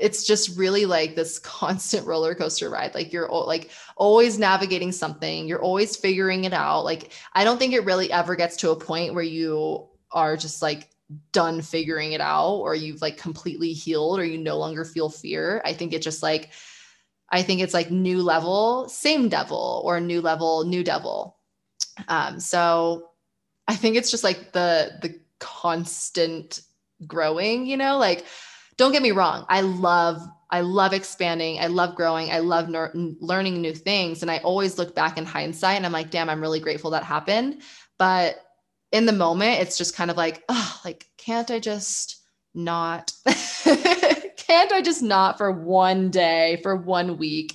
it's 0.00 0.24
just 0.24 0.56
really 0.56 0.86
like 0.86 1.14
this 1.14 1.38
constant 1.40 2.06
roller 2.06 2.34
coaster 2.34 2.70
ride. 2.70 2.94
Like 2.94 3.12
you're 3.12 3.28
like 3.28 3.70
always 3.96 4.38
navigating 4.38 4.92
something. 4.92 5.46
You're 5.46 5.62
always 5.62 5.96
figuring 5.96 6.44
it 6.44 6.52
out. 6.52 6.84
Like 6.84 7.12
i 7.34 7.44
don't 7.44 7.58
think 7.58 7.74
it 7.74 7.84
really 7.84 8.10
ever 8.12 8.36
gets 8.36 8.56
to 8.58 8.70
a 8.70 8.76
point 8.76 9.14
where 9.14 9.24
you 9.24 9.88
are 10.12 10.36
just 10.36 10.62
like 10.62 10.88
done 11.32 11.62
figuring 11.62 12.12
it 12.12 12.20
out 12.20 12.56
or 12.56 12.74
you've 12.74 13.02
like 13.02 13.16
completely 13.16 13.72
healed 13.72 14.18
or 14.18 14.24
you 14.24 14.38
no 14.38 14.58
longer 14.58 14.84
feel 14.84 15.08
fear. 15.08 15.62
I 15.64 15.72
think 15.72 15.92
it 15.92 16.02
just 16.02 16.22
like 16.22 16.50
i 17.30 17.42
think 17.42 17.60
it's 17.60 17.74
like 17.74 17.90
new 17.90 18.22
level 18.22 18.88
same 18.88 19.28
devil 19.28 19.82
or 19.84 20.00
new 20.00 20.20
level 20.20 20.64
new 20.64 20.84
devil. 20.84 21.36
Um 22.08 22.38
so 22.38 23.10
i 23.68 23.74
think 23.74 23.96
it's 23.96 24.10
just 24.10 24.24
like 24.24 24.52
the 24.52 24.98
the 25.02 25.18
constant 25.38 26.60
growing 27.06 27.66
you 27.66 27.76
know? 27.76 27.98
Like 27.98 28.24
don't 28.76 28.92
get 28.92 29.02
me 29.02 29.12
wrong 29.12 29.44
i 29.48 29.60
love 29.60 30.20
I 30.50 30.60
love 30.60 30.92
expanding. 30.92 31.58
I 31.58 31.66
love 31.66 31.96
growing. 31.96 32.30
I 32.30 32.38
love 32.38 32.68
ner- 32.68 32.92
learning 32.94 33.60
new 33.60 33.74
things. 33.74 34.22
And 34.22 34.30
I 34.30 34.38
always 34.38 34.78
look 34.78 34.94
back 34.94 35.18
in 35.18 35.24
hindsight 35.24 35.76
and 35.76 35.84
I'm 35.84 35.92
like, 35.92 36.10
damn, 36.10 36.30
I'm 36.30 36.40
really 36.40 36.60
grateful 36.60 36.90
that 36.92 37.02
happened. 37.02 37.62
But 37.98 38.36
in 38.92 39.06
the 39.06 39.12
moment, 39.12 39.60
it's 39.60 39.76
just 39.76 39.96
kind 39.96 40.10
of 40.10 40.16
like, 40.16 40.44
oh, 40.48 40.80
like, 40.84 41.08
can't 41.16 41.50
I 41.50 41.58
just 41.58 42.22
not? 42.54 43.12
can't 43.64 44.72
I 44.72 44.80
just 44.82 45.02
not 45.02 45.36
for 45.36 45.50
one 45.50 46.10
day, 46.10 46.60
for 46.62 46.76
one 46.76 47.18
week? 47.18 47.54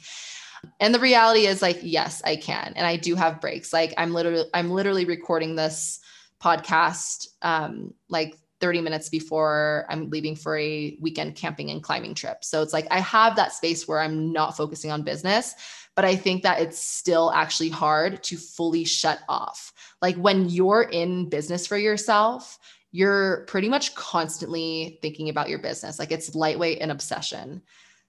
And 0.80 0.94
the 0.94 1.00
reality 1.00 1.48
is 1.48 1.62
like, 1.62 1.80
yes, 1.82 2.22
I 2.26 2.36
can. 2.36 2.74
And 2.76 2.86
I 2.86 2.98
do 2.98 3.16
have 3.16 3.42
breaks. 3.42 3.72
Like 3.72 3.94
I'm 3.98 4.14
literally, 4.14 4.46
I'm 4.54 4.70
literally 4.70 5.06
recording 5.06 5.56
this 5.56 6.00
podcast 6.44 7.28
um, 7.42 7.94
like 8.10 8.36
30 8.62 8.82
minutes 8.82 9.10
before 9.10 9.86
I'm 9.90 10.10
leaving 10.10 10.36
for 10.36 10.58
a 10.58 10.98
weekend 11.02 11.36
camping 11.36 11.72
and 11.72 11.84
climbing 11.84 12.14
trip. 12.14 12.44
So 12.44 12.62
it's 12.62 12.74
like 12.74 12.88
I 12.92 13.00
have 13.00 13.36
that 13.36 13.54
space 13.54 13.88
where 13.88 14.00
I'm 14.00 14.32
not 14.32 14.56
focusing 14.56 14.92
on 14.92 15.02
business, 15.02 15.56
but 15.96 16.06
I 16.06 16.16
think 16.16 16.44
that 16.44 16.62
it's 16.62 16.80
still 16.80 17.32
actually 17.34 17.70
hard 17.70 18.24
to 18.24 18.38
fully 18.38 18.86
shut 18.86 19.20
off. 19.28 19.74
Like 20.02 20.16
when 20.16 20.48
you're 20.50 20.84
in 20.84 21.28
business 21.30 21.68
for 21.68 21.78
yourself, 21.78 22.58
you're 22.92 23.46
pretty 23.48 23.70
much 23.70 23.96
constantly 23.96 25.00
thinking 25.02 25.30
about 25.30 25.50
your 25.50 25.60
business. 25.60 26.00
Like 26.00 26.12
it's 26.12 26.36
lightweight 26.36 26.80
and 26.82 26.92
obsession. 26.92 27.62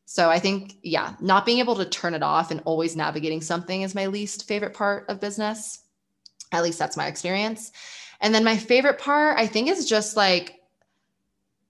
So 0.04 0.28
I 0.28 0.38
think, 0.38 0.76
yeah, 0.82 1.14
not 1.20 1.46
being 1.46 1.60
able 1.60 1.76
to 1.76 1.84
turn 1.84 2.14
it 2.14 2.22
off 2.22 2.50
and 2.50 2.60
always 2.64 2.96
navigating 2.96 3.40
something 3.40 3.82
is 3.82 3.94
my 3.94 4.06
least 4.06 4.46
favorite 4.46 4.74
part 4.74 5.08
of 5.08 5.20
business. 5.20 5.80
At 6.52 6.62
least 6.62 6.78
that's 6.78 6.96
my 6.96 7.06
experience. 7.06 7.72
And 8.22 8.32
then 8.32 8.44
my 8.44 8.56
favorite 8.56 8.98
part, 8.98 9.36
I 9.38 9.46
think, 9.48 9.68
is 9.68 9.86
just 9.86 10.16
like 10.16 10.60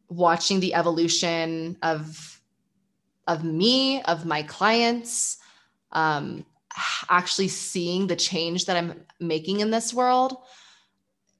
watching 0.08 0.60
the 0.60 0.74
evolution 0.74 1.78
of 1.82 2.40
of 3.26 3.42
me, 3.44 4.02
of 4.02 4.26
my 4.26 4.42
clients, 4.42 5.38
um, 5.92 6.44
actually 7.08 7.48
seeing 7.48 8.06
the 8.06 8.16
change 8.16 8.66
that 8.66 8.76
I'm 8.76 9.04
making 9.20 9.60
in 9.60 9.70
this 9.70 9.94
world. 9.94 10.36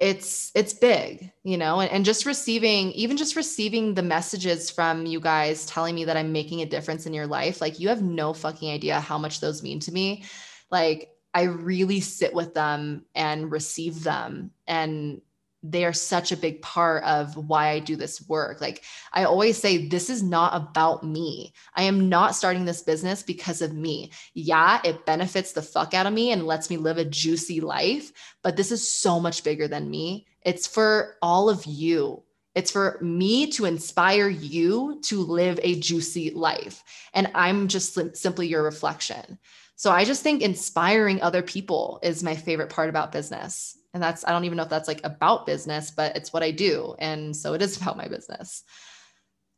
It's 0.01 0.51
it's 0.57 0.75
big 0.75 1.31
you 1.45 1.57
know 1.57 1.79
and, 1.79 1.89
and 1.93 2.05
just 2.05 2.27
receiving 2.27 2.91
even 2.91 3.17
just 3.17 3.37
receiving 3.37 3.95
the 3.95 4.03
messages 4.03 4.69
from 4.69 5.07
you 5.07 5.21
guys 5.21 5.65
telling 5.65 5.95
me 5.95 6.05
that 6.07 6.17
i'm 6.17 6.33
making 6.33 6.61
a 6.61 6.67
difference 6.67 7.07
in 7.07 7.15
your 7.15 7.29
life 7.29 7.61
like 7.61 7.79
you 7.79 7.87
have 7.87 8.03
no 8.03 8.33
fucking 8.33 8.69
idea 8.69 8.99
how 8.99 9.17
much 9.17 9.39
those 9.39 9.63
mean 9.63 9.79
to 9.79 9.93
me. 9.93 10.25
Like 10.73 11.12
i 11.35 11.43
really 11.43 12.01
sit 12.01 12.33
with 12.35 12.55
them 12.55 13.05
and 13.15 13.51
receive 13.51 14.03
them 14.03 14.51
and 14.67 15.21
they 15.63 15.85
are 15.85 15.93
such 15.93 16.33
a 16.33 16.37
big 16.37 16.61
part 16.61 17.05
of 17.05 17.37
why 17.37 17.69
I 17.69 17.79
do 17.79 17.95
this 17.95 18.27
work. 18.29 18.61
Like 18.61 18.83
I 19.13 19.25
always 19.25 19.57
say, 19.57 19.87
this 19.87 20.11
is 20.11 20.23
not 20.23 20.57
about 20.57 21.05
me. 21.05 21.53
I 21.75 21.85
am 21.85 22.09
not 22.09 22.35
starting 22.35 22.65
this 22.65 22.83
business 22.83 23.23
because 23.23 23.63
of 23.63 23.73
me. 23.73 24.11
Yeah, 24.35 24.81
it 24.85 25.07
benefits 25.07 25.53
the 25.53 25.63
fuck 25.63 25.95
out 25.95 26.07
of 26.07 26.13
me 26.13 26.33
and 26.33 26.47
lets 26.47 26.69
me 26.69 26.79
live 26.79 26.99
a 26.99 27.05
juicy 27.05 27.61
life, 27.61 28.13
but 28.43 28.57
this 28.57 28.73
is 28.73 28.89
so 28.89 29.21
much 29.21 29.45
bigger 29.45 29.69
than 29.69 29.89
me. 29.89 30.27
It's 30.43 30.67
for 30.67 31.17
all 31.23 31.49
of 31.49 31.65
you. 31.65 32.25
It's 32.55 32.71
for 32.71 32.99
me 33.01 33.47
to 33.53 33.65
inspire 33.65 34.29
you 34.29 35.01
to 35.05 35.23
live 35.23 35.59
a 35.63 35.79
juicy 35.79 36.31
life. 36.31 36.83
And 37.15 37.31
I'm 37.35 37.69
just 37.69 38.17
simply 38.17 38.49
your 38.49 38.63
reflection. 38.63 39.39
So 39.77 39.91
I 39.91 40.05
just 40.05 40.23
think 40.23 40.43
inspiring 40.43 41.21
other 41.23 41.43
people 41.43 41.99
is 42.03 42.23
my 42.23 42.37
favorite 42.37 42.71
part 42.71 42.89
about 42.89 43.13
business. 43.13 43.77
And 43.95 44.03
that's 44.03 44.25
i 44.25 44.31
don't 44.31 44.45
even 44.45 44.57
know 44.57 44.63
if 44.63 44.71
that's 44.71 44.89
like 44.89 45.03
about 45.05 45.45
business 45.45 45.91
but 45.91 46.17
it's 46.17 46.33
what 46.33 46.43
i 46.43 46.51
do. 46.51 46.95
And 46.99 47.37
so 47.37 47.55
it 47.55 47.63
is 47.63 47.77
about 47.81 47.97
my 47.97 48.09
business. 48.09 48.65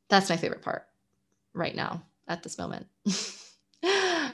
That's 0.09 0.31
my 0.31 0.37
favorite 0.37 0.63
part 0.63 0.87
right 1.53 1.75
now 1.75 2.03
at 2.29 2.43
this 2.43 2.59
moment. 2.59 2.87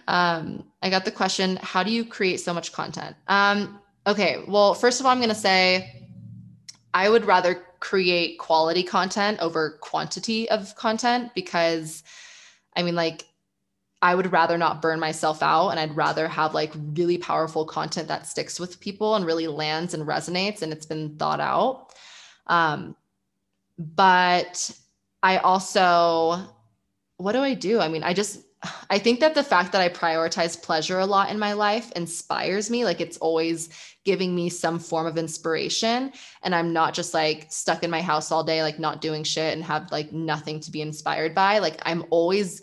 Um, 0.07 0.65
i 0.81 0.91
got 0.91 1.05
the 1.05 1.11
question 1.11 1.57
how 1.57 1.83
do 1.83 1.91
you 1.91 2.05
create 2.05 2.39
so 2.39 2.55
much 2.55 2.73
content? 2.73 3.17
Um, 3.27 3.81
okay 4.07 4.43
well 4.49 4.75
first 4.75 5.01
of 5.01 5.07
all 5.07 5.13
i'm 5.13 5.19
going 5.19 5.29
to 5.29 5.35
say 5.35 6.09
i 6.95 7.09
would 7.09 7.25
rather 7.25 7.63
create 7.81 8.39
quality 8.39 8.83
content 8.83 9.39
over 9.41 9.79
quantity 9.81 10.49
of 10.51 10.75
content 10.75 11.33
because 11.35 12.03
i 12.77 12.83
mean 12.83 12.95
like 12.95 13.25
I 14.03 14.15
would 14.15 14.33
rather 14.33 14.57
not 14.57 14.81
burn 14.81 14.99
myself 14.99 15.43
out 15.43 15.71
and 15.71 15.81
I'd 15.81 15.97
rather 15.97 16.27
have 16.27 16.55
like 16.55 16.73
really 16.95 17.19
powerful 17.19 17.67
content 17.67 18.09
that 18.09 18.27
sticks 18.27 18.59
with 18.59 18.81
people 18.81 19.15
and 19.15 19.27
really 19.27 19.47
lands 19.47 19.93
and 19.93 20.07
resonates 20.07 20.63
and 20.63 20.73
it's 20.73 20.87
been 20.87 21.17
thought 21.17 21.41
out. 21.41 21.93
Um, 22.47 22.97
but 23.79 24.71
I 25.23 25.39
also, 25.39 26.41
what 27.19 27.33
do 27.33 27.41
I 27.41 27.55
do? 27.55 27.79
I 27.81 27.89
mean, 27.89 28.03
I 28.03 28.15
just, 28.15 28.41
I 28.89 28.99
think 28.99 29.21
that 29.21 29.35
the 29.35 29.43
fact 29.43 29.73
that 29.73 29.81
I 29.81 29.89
prioritize 29.89 30.61
pleasure 30.61 30.99
a 30.99 31.07
lot 31.07 31.31
in 31.31 31.39
my 31.39 31.53
life 31.53 31.91
inspires 31.93 32.71
me. 32.71 32.85
Like 32.85 33.01
it's 33.01 33.17
always 33.19 33.69
giving 34.05 34.35
me 34.35 34.49
some 34.49 34.79
form 34.79 35.07
of 35.07 35.19
inspiration. 35.19 36.13
And 36.43 36.55
I'm 36.55 36.73
not 36.73 36.95
just 36.95 37.13
like 37.13 37.47
stuck 37.51 37.83
in 37.83 37.91
my 37.91 38.03
house 38.03 38.33
all 38.33 38.45
day, 38.45 38.63
like 38.63 38.79
not 38.79 39.01
doing 39.01 39.25
shit 39.25 39.53
and 39.55 39.65
have 39.65 39.93
like 39.93 40.13
nothing 40.13 40.61
to 40.61 40.71
be 40.71 40.81
inspired 40.83 41.35
by. 41.35 41.59
Like 41.59 41.79
I'm 41.83 42.05
always, 42.11 42.63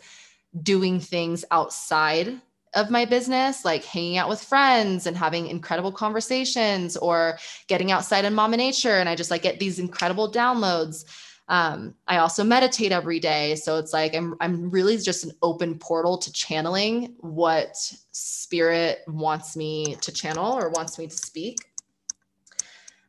doing 0.63 0.99
things 0.99 1.43
outside 1.51 2.41
of 2.73 2.91
my 2.91 3.05
business, 3.05 3.65
like 3.65 3.83
hanging 3.83 4.17
out 4.17 4.29
with 4.29 4.43
friends 4.43 5.07
and 5.07 5.17
having 5.17 5.47
incredible 5.47 5.91
conversations 5.91 6.95
or 6.97 7.37
getting 7.67 7.91
outside 7.91 8.25
in 8.25 8.33
mama 8.33 8.57
nature. 8.57 8.97
And 8.97 9.09
I 9.09 9.15
just 9.15 9.31
like 9.31 9.41
get 9.41 9.59
these 9.59 9.79
incredible 9.79 10.31
downloads. 10.31 11.05
Um, 11.49 11.95
I 12.07 12.17
also 12.17 12.43
meditate 12.43 12.91
every 12.91 13.19
day. 13.19 13.55
So 13.55 13.77
it's 13.77 13.93
like 13.93 14.13
I'm 14.13 14.35
I'm 14.41 14.69
really 14.69 14.97
just 14.97 15.23
an 15.23 15.31
open 15.41 15.79
portal 15.79 16.17
to 16.17 16.31
channeling 16.31 17.15
what 17.19 17.75
spirit 18.11 18.99
wants 19.07 19.55
me 19.55 19.95
to 20.01 20.11
channel 20.11 20.53
or 20.53 20.69
wants 20.69 20.99
me 20.99 21.07
to 21.07 21.15
speak. 21.15 21.66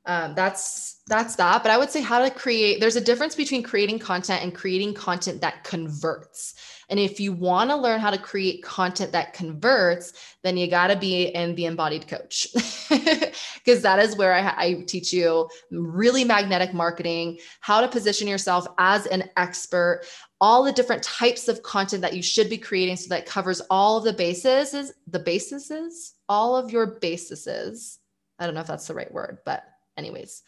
Um, 0.09 0.35
that's 0.35 1.03
that's 1.07 1.37
that. 1.37 1.63
But 1.63 1.71
I 1.71 1.77
would 1.77 1.91
say 1.91 2.01
how 2.01 2.19
to 2.19 2.31
create. 2.31 2.81
There's 2.81 2.97
a 2.97 3.01
difference 3.01 3.35
between 3.35 3.63
creating 3.63 3.99
content 3.99 4.43
and 4.43 4.55
creating 4.55 4.95
content 4.95 5.43
that 5.43 5.65
converts. 5.65 6.55
And 6.89 6.99
if 6.99 7.21
you 7.21 7.35
want 7.35 7.69
to 7.69 7.77
learn 7.77 8.01
how 8.01 8.11
to 8.11 8.17
create 8.17 8.63
content 8.63 9.13
that 9.13 9.35
converts, 9.35 10.15
then 10.43 10.57
you 10.57 10.71
got 10.71 10.87
to 10.87 10.97
be 10.97 11.27
in 11.27 11.55
the 11.55 11.67
embodied 11.67 12.09
coach 12.09 12.47
because 12.89 13.83
that 13.83 13.99
is 13.99 14.17
where 14.17 14.33
I, 14.33 14.55
I 14.57 14.85
teach 14.87 15.13
you 15.13 15.51
really 15.71 16.25
magnetic 16.25 16.73
marketing, 16.73 17.39
how 17.61 17.83
to 17.83 17.89
position 17.89 18.27
yourself 18.27 18.67
as 18.79 19.05
an 19.07 19.29
expert, 19.37 20.07
all 20.41 20.65
the 20.65 20.73
different 20.73 21.03
types 21.03 21.49
of 21.49 21.63
content 21.63 22.01
that 22.01 22.17
you 22.17 22.23
should 22.23 22.49
be 22.49 22.57
creating 22.57 22.97
so 22.97 23.11
that 23.11 23.27
covers 23.27 23.61
all 23.69 23.99
of 23.99 24.05
the 24.05 24.15
bases, 24.15 24.91
the 25.07 25.19
bases, 25.19 26.15
all 26.31 26.57
of 26.57 26.71
your 26.71 26.99
bases. 27.01 27.99
I 28.39 28.47
don't 28.47 28.55
know 28.55 28.63
if 28.63 28.67
that's 28.67 28.87
the 28.87 28.95
right 28.95 29.13
word, 29.13 29.39
but 29.45 29.65
anyways, 29.99 30.43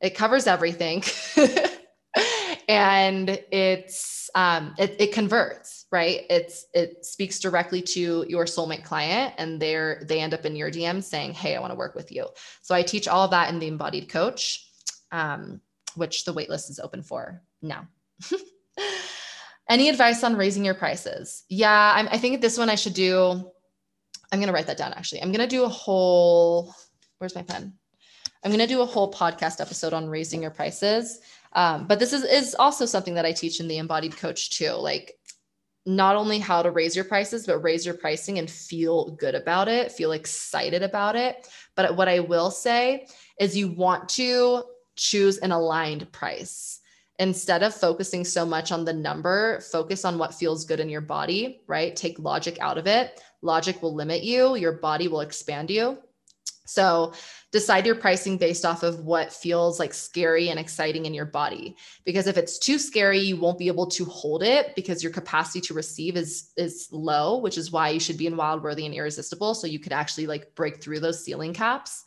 it 0.00 0.10
covers 0.14 0.46
everything. 0.46 1.02
and 2.68 3.40
it's 3.50 4.30
um, 4.36 4.74
it, 4.78 4.96
it 5.00 5.12
converts 5.12 5.80
right? 5.92 6.22
It's 6.30 6.66
it 6.72 7.04
speaks 7.04 7.40
directly 7.40 7.82
to 7.82 8.24
your 8.28 8.44
soulmate 8.44 8.84
client 8.84 9.34
and 9.38 9.60
they're 9.60 10.02
they 10.06 10.20
end 10.20 10.34
up 10.34 10.44
in 10.44 10.54
your 10.54 10.70
dm 10.70 11.02
saying 11.02 11.32
hey 11.32 11.56
i 11.56 11.60
want 11.60 11.72
to 11.72 11.78
work 11.78 11.94
with 11.94 12.12
you. 12.12 12.28
So 12.62 12.74
i 12.74 12.82
teach 12.82 13.08
all 13.08 13.24
of 13.24 13.32
that 13.32 13.52
in 13.52 13.58
the 13.58 13.68
embodied 13.68 14.08
coach 14.08 14.66
um, 15.12 15.60
which 15.96 16.24
the 16.24 16.32
waitlist 16.32 16.70
is 16.70 16.78
open 16.78 17.02
for 17.02 17.42
now. 17.62 17.88
Any 19.68 19.88
advice 19.88 20.22
on 20.24 20.36
raising 20.36 20.64
your 20.64 20.74
prices? 20.74 21.44
Yeah 21.48 21.92
I'm, 21.94 22.08
i 22.10 22.18
think 22.18 22.40
this 22.40 22.58
one 22.58 22.70
i 22.70 22.76
should 22.76 22.94
do 22.94 23.50
i'm 24.32 24.38
going 24.38 24.46
to 24.46 24.52
write 24.52 24.68
that 24.68 24.78
down 24.78 24.92
actually. 24.92 25.22
I'm 25.22 25.32
going 25.32 25.48
to 25.48 25.56
do 25.56 25.64
a 25.64 25.68
whole 25.68 26.74
where's 27.18 27.34
my 27.34 27.42
pen 27.42 27.74
i'm 28.44 28.50
going 28.50 28.58
to 28.60 28.66
do 28.66 28.82
a 28.82 28.86
whole 28.86 29.12
podcast 29.12 29.60
episode 29.60 29.92
on 29.92 30.08
raising 30.08 30.42
your 30.42 30.50
prices 30.50 31.20
um, 31.52 31.86
but 31.86 31.98
this 31.98 32.12
is, 32.12 32.24
is 32.24 32.54
also 32.54 32.86
something 32.86 33.14
that 33.14 33.26
I 33.26 33.32
teach 33.32 33.60
in 33.60 33.68
the 33.68 33.78
embodied 33.78 34.16
coach 34.16 34.50
too. 34.50 34.72
Like 34.72 35.18
not 35.86 36.16
only 36.16 36.38
how 36.38 36.62
to 36.62 36.70
raise 36.70 36.94
your 36.94 37.04
prices, 37.04 37.46
but 37.46 37.58
raise 37.58 37.84
your 37.84 37.94
pricing 37.94 38.38
and 38.38 38.50
feel 38.50 39.10
good 39.12 39.34
about 39.34 39.68
it, 39.68 39.92
feel 39.92 40.12
excited 40.12 40.82
about 40.82 41.16
it. 41.16 41.48
But 41.74 41.96
what 41.96 42.08
I 42.08 42.20
will 42.20 42.50
say 42.50 43.06
is 43.38 43.56
you 43.56 43.68
want 43.68 44.08
to 44.10 44.62
choose 44.96 45.38
an 45.38 45.52
aligned 45.52 46.10
price. 46.12 46.80
Instead 47.18 47.62
of 47.62 47.74
focusing 47.74 48.24
so 48.24 48.46
much 48.46 48.72
on 48.72 48.84
the 48.84 48.92
number, 48.92 49.60
focus 49.60 50.04
on 50.04 50.16
what 50.16 50.34
feels 50.34 50.64
good 50.64 50.80
in 50.80 50.88
your 50.88 51.02
body, 51.02 51.60
right? 51.66 51.94
Take 51.94 52.18
logic 52.18 52.58
out 52.60 52.78
of 52.78 52.86
it. 52.86 53.20
Logic 53.42 53.80
will 53.82 53.94
limit 53.94 54.22
you, 54.22 54.56
your 54.56 54.72
body 54.72 55.08
will 55.08 55.20
expand 55.20 55.70
you. 55.70 55.98
So 56.70 57.12
decide 57.50 57.84
your 57.84 57.96
pricing 57.96 58.36
based 58.36 58.64
off 58.64 58.82
of 58.82 59.00
what 59.00 59.32
feels 59.32 59.80
like 59.80 59.92
scary 59.92 60.50
and 60.50 60.60
exciting 60.60 61.04
in 61.04 61.14
your 61.14 61.24
body. 61.24 61.76
Because 62.04 62.28
if 62.28 62.36
it's 62.36 62.58
too 62.58 62.78
scary, 62.78 63.18
you 63.18 63.36
won't 63.36 63.58
be 63.58 63.66
able 63.66 63.86
to 63.88 64.04
hold 64.04 64.42
it 64.44 64.74
because 64.76 65.02
your 65.02 65.12
capacity 65.12 65.60
to 65.62 65.74
receive 65.74 66.16
is 66.16 66.52
is 66.56 66.88
low, 66.92 67.38
which 67.38 67.58
is 67.58 67.72
why 67.72 67.90
you 67.90 68.00
should 68.00 68.16
be 68.16 68.28
in 68.28 68.36
wild, 68.36 68.62
worthy, 68.62 68.86
and 68.86 68.94
irresistible. 68.94 69.54
So 69.54 69.66
you 69.66 69.80
could 69.80 69.92
actually 69.92 70.28
like 70.28 70.54
break 70.54 70.80
through 70.80 71.00
those 71.00 71.24
ceiling 71.24 71.54
caps. 71.54 72.04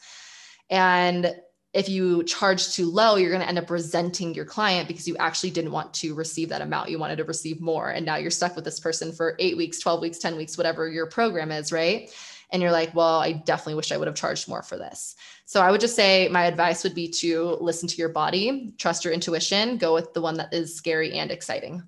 And 0.69 1.35
if 1.73 1.89
you 1.89 2.23
charge 2.23 2.73
too 2.73 2.89
low, 2.89 3.15
you're 3.15 3.31
going 3.31 3.41
to 3.41 3.47
end 3.47 3.57
up 3.57 3.69
resenting 3.69 4.35
your 4.35 4.45
client 4.45 4.87
because 4.87 5.07
you 5.07 5.17
actually 5.17 5.49
didn't 5.49 5.71
want 5.71 5.91
to 5.95 6.13
receive 6.13 6.49
that 6.49 6.61
amount. 6.61 6.89
You 6.89 6.99
wanted 6.99 7.17
to 7.17 7.23
receive 7.23 7.59
more. 7.59 7.89
And 7.89 8.05
now 8.05 8.15
you're 8.15 8.31
stuck 8.31 8.55
with 8.55 8.63
this 8.63 8.79
person 8.79 9.11
for 9.11 9.35
eight 9.39 9.57
weeks, 9.57 9.79
12 9.79 9.99
weeks, 9.99 10.19
10 10.19 10.37
weeks, 10.37 10.55
whatever 10.55 10.87
your 10.87 11.07
program 11.07 11.51
is, 11.51 11.71
right? 11.71 12.11
And 12.53 12.61
you're 12.61 12.71
like, 12.71 12.95
well, 12.95 13.19
I 13.19 13.33
definitely 13.33 13.75
wish 13.75 13.91
I 13.91 13.97
would 13.97 14.07
have 14.07 14.15
charged 14.15 14.47
more 14.47 14.61
for 14.61 14.77
this. 14.77 15.15
So 15.45 15.61
I 15.61 15.71
would 15.71 15.81
just 15.81 15.95
say 15.95 16.29
my 16.29 16.45
advice 16.45 16.83
would 16.83 16.95
be 16.95 17.09
to 17.09 17.57
listen 17.59 17.89
to 17.89 17.97
your 17.97 18.09
body, 18.09 18.73
trust 18.77 19.03
your 19.03 19.13
intuition, 19.13 19.77
go 19.77 19.93
with 19.93 20.13
the 20.13 20.21
one 20.21 20.37
that 20.37 20.53
is 20.53 20.75
scary 20.75 21.13
and 21.13 21.31
exciting. 21.31 21.83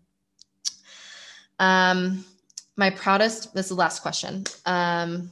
Um, 1.59 2.25
my 2.75 2.89
proudest, 2.89 3.53
this 3.53 3.67
is 3.67 3.69
the 3.69 3.75
last 3.75 4.01
question. 4.01 4.43
Um, 4.65 5.31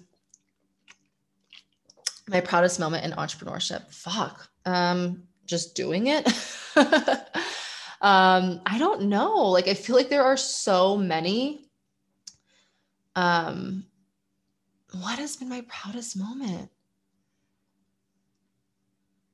my 2.28 2.42
proudest 2.42 2.80
moment 2.80 3.06
in 3.06 3.12
entrepreneurship 3.12 3.92
fuck 3.92 4.50
um 4.66 5.24
just 5.46 5.76
doing 5.76 6.08
it 6.08 6.28
um 8.02 8.62
i 8.66 8.78
don't 8.78 9.02
know 9.02 9.50
like 9.50 9.68
i 9.68 9.74
feel 9.74 9.96
like 9.96 10.10
there 10.10 10.24
are 10.24 10.38
so 10.38 10.98
many 10.98 11.66
um 13.16 13.86
what 15.00 15.20
has 15.20 15.36
been 15.36 15.50
my 15.50 15.64
proudest 15.68 16.18
moment 16.18 16.70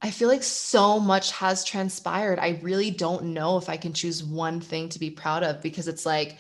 I 0.02 0.12
feel 0.12 0.30
like 0.30 0.44
so 0.44 0.98
much 0.98 1.34
has 1.34 1.66
transpired. 1.66 2.40
I 2.40 2.62
really 2.62 2.90
don't 2.90 3.34
know 3.34 3.58
if 3.58 3.68
I 3.68 3.76
can 3.76 3.92
choose 3.92 4.24
one 4.24 4.62
thing 4.62 4.88
to 4.88 4.98
be 4.98 5.12
proud 5.12 5.44
of 5.44 5.62
because 5.62 5.90
it's 5.90 6.06
like, 6.06 6.38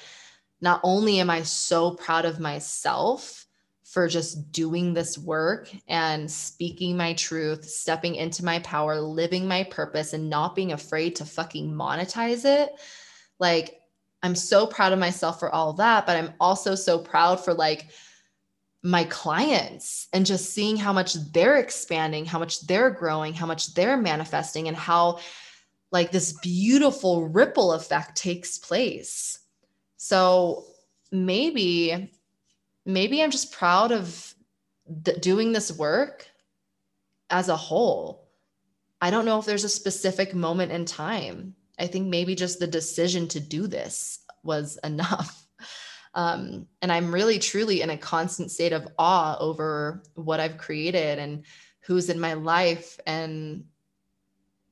not 0.61 0.79
only 0.81 1.19
am 1.19 1.29
I 1.29 1.41
so 1.41 1.91
proud 1.91 2.23
of 2.23 2.39
myself, 2.39 3.45
for 3.89 4.07
just 4.07 4.51
doing 4.51 4.93
this 4.93 5.17
work 5.17 5.67
and 5.87 6.29
speaking 6.29 6.95
my 6.95 7.13
truth, 7.13 7.65
stepping 7.65 8.13
into 8.13 8.45
my 8.45 8.59
power, 8.59 9.01
living 9.01 9.47
my 9.47 9.63
purpose, 9.63 10.13
and 10.13 10.29
not 10.29 10.55
being 10.55 10.73
afraid 10.73 11.15
to 11.15 11.25
fucking 11.25 11.73
monetize 11.73 12.45
it. 12.45 12.69
Like, 13.39 13.81
I'm 14.21 14.35
so 14.35 14.67
proud 14.67 14.93
of 14.93 14.99
myself 14.99 15.39
for 15.39 15.49
all 15.49 15.73
that, 15.73 16.05
but 16.05 16.17
I'm 16.17 16.33
also 16.39 16.75
so 16.75 16.99
proud 16.99 17.43
for 17.43 17.51
like 17.51 17.89
my 18.81 19.03
clients 19.05 20.07
and 20.13 20.25
just 20.25 20.53
seeing 20.53 20.77
how 20.77 20.93
much 20.93 21.15
they're 21.33 21.57
expanding, 21.57 22.25
how 22.25 22.39
much 22.39 22.61
they're 22.61 22.89
growing, 22.89 23.33
how 23.33 23.45
much 23.45 23.73
they're 23.73 23.97
manifesting, 23.97 24.67
and 24.67 24.77
how 24.77 25.19
like 25.91 26.11
this 26.11 26.33
beautiful 26.41 27.27
ripple 27.27 27.73
effect 27.73 28.15
takes 28.15 28.57
place. 28.57 29.39
So 29.97 30.65
maybe 31.11 32.11
maybe 32.85 33.21
I'm 33.21 33.31
just 33.31 33.51
proud 33.51 33.91
of 33.91 34.33
th- 35.03 35.19
doing 35.21 35.51
this 35.51 35.71
work 35.71 36.27
as 37.29 37.49
a 37.49 37.57
whole. 37.57 38.29
I 39.01 39.11
don't 39.11 39.25
know 39.25 39.39
if 39.39 39.45
there's 39.45 39.63
a 39.63 39.69
specific 39.69 40.33
moment 40.33 40.71
in 40.71 40.85
time. 40.85 41.55
I 41.77 41.87
think 41.87 42.07
maybe 42.07 42.35
just 42.35 42.59
the 42.59 42.67
decision 42.67 43.27
to 43.29 43.39
do 43.39 43.67
this 43.67 44.19
was 44.43 44.77
enough. 44.83 45.45
Um, 46.13 46.67
and 46.81 46.91
I'm 46.91 47.13
really, 47.13 47.39
truly 47.39 47.81
in 47.81 47.89
a 47.89 47.97
constant 47.97 48.51
state 48.51 48.73
of 48.73 48.87
awe 48.97 49.37
over 49.39 50.03
what 50.15 50.39
I've 50.39 50.57
created 50.57 51.19
and 51.19 51.45
who's 51.81 52.09
in 52.09 52.19
my 52.19 52.33
life. 52.33 52.99
And 53.05 53.65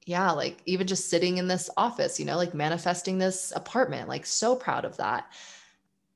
yeah, 0.05 0.31
like 0.31 0.61
even 0.65 0.87
just 0.87 1.09
sitting 1.09 1.37
in 1.37 1.47
this 1.47 1.69
office, 1.77 2.19
you 2.19 2.25
know, 2.25 2.37
like 2.37 2.53
manifesting 2.53 3.17
this 3.17 3.53
apartment, 3.55 4.09
like 4.09 4.25
so 4.25 4.55
proud 4.55 4.85
of 4.85 4.97
that 4.97 5.25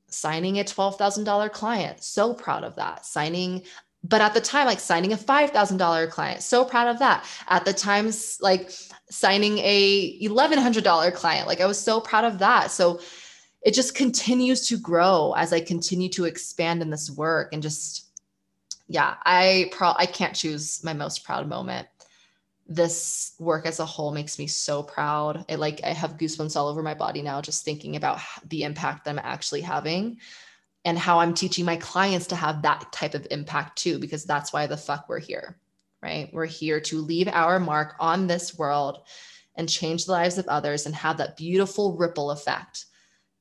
signing 0.08 0.60
a 0.60 0.64
$12,000 0.64 1.52
client, 1.52 2.02
so 2.02 2.34
proud 2.34 2.64
of 2.64 2.76
that. 2.76 3.06
Signing 3.06 3.62
but 4.04 4.20
at 4.20 4.34
the 4.34 4.40
time 4.40 4.66
like 4.66 4.80
signing 4.80 5.12
a 5.12 5.16
$5000 5.16 6.10
client 6.10 6.42
so 6.42 6.64
proud 6.64 6.88
of 6.88 6.98
that 6.98 7.24
at 7.48 7.64
the 7.64 7.72
times 7.72 8.38
like 8.40 8.72
signing 9.10 9.58
a 9.58 10.18
$1100 10.20 11.14
client 11.14 11.46
like 11.46 11.60
i 11.60 11.66
was 11.66 11.78
so 11.78 12.00
proud 12.00 12.24
of 12.24 12.38
that 12.40 12.70
so 12.70 13.00
it 13.64 13.74
just 13.74 13.94
continues 13.94 14.68
to 14.68 14.76
grow 14.78 15.34
as 15.36 15.52
i 15.52 15.60
continue 15.60 16.08
to 16.08 16.24
expand 16.24 16.82
in 16.82 16.90
this 16.90 17.10
work 17.10 17.52
and 17.52 17.62
just 17.62 18.06
yeah 18.88 19.14
i 19.24 19.70
pro 19.72 19.92
i 19.96 20.06
can't 20.06 20.34
choose 20.34 20.82
my 20.84 20.92
most 20.92 21.24
proud 21.24 21.48
moment 21.48 21.86
this 22.74 23.34
work 23.38 23.66
as 23.66 23.80
a 23.80 23.86
whole 23.86 24.12
makes 24.12 24.38
me 24.38 24.46
so 24.46 24.82
proud. 24.82 25.44
It 25.48 25.58
like 25.58 25.80
I 25.84 25.90
have 25.90 26.16
goosebumps 26.16 26.56
all 26.56 26.68
over 26.68 26.82
my 26.82 26.94
body 26.94 27.22
now 27.22 27.40
just 27.40 27.64
thinking 27.64 27.96
about 27.96 28.20
the 28.48 28.62
impact 28.62 29.04
that 29.04 29.10
I'm 29.10 29.18
actually 29.18 29.60
having 29.60 30.18
and 30.84 30.98
how 30.98 31.20
I'm 31.20 31.34
teaching 31.34 31.64
my 31.64 31.76
clients 31.76 32.26
to 32.28 32.36
have 32.36 32.62
that 32.62 32.92
type 32.92 33.14
of 33.14 33.26
impact 33.30 33.78
too 33.78 33.98
because 33.98 34.24
that's 34.24 34.52
why 34.52 34.66
the 34.66 34.76
fuck 34.76 35.08
we're 35.08 35.18
here. 35.18 35.58
Right? 36.02 36.30
We're 36.32 36.46
here 36.46 36.80
to 36.80 37.00
leave 37.00 37.28
our 37.28 37.60
mark 37.60 37.94
on 38.00 38.26
this 38.26 38.58
world 38.58 39.02
and 39.54 39.68
change 39.68 40.06
the 40.06 40.12
lives 40.12 40.38
of 40.38 40.48
others 40.48 40.86
and 40.86 40.94
have 40.94 41.18
that 41.18 41.36
beautiful 41.36 41.96
ripple 41.96 42.32
effect. 42.32 42.86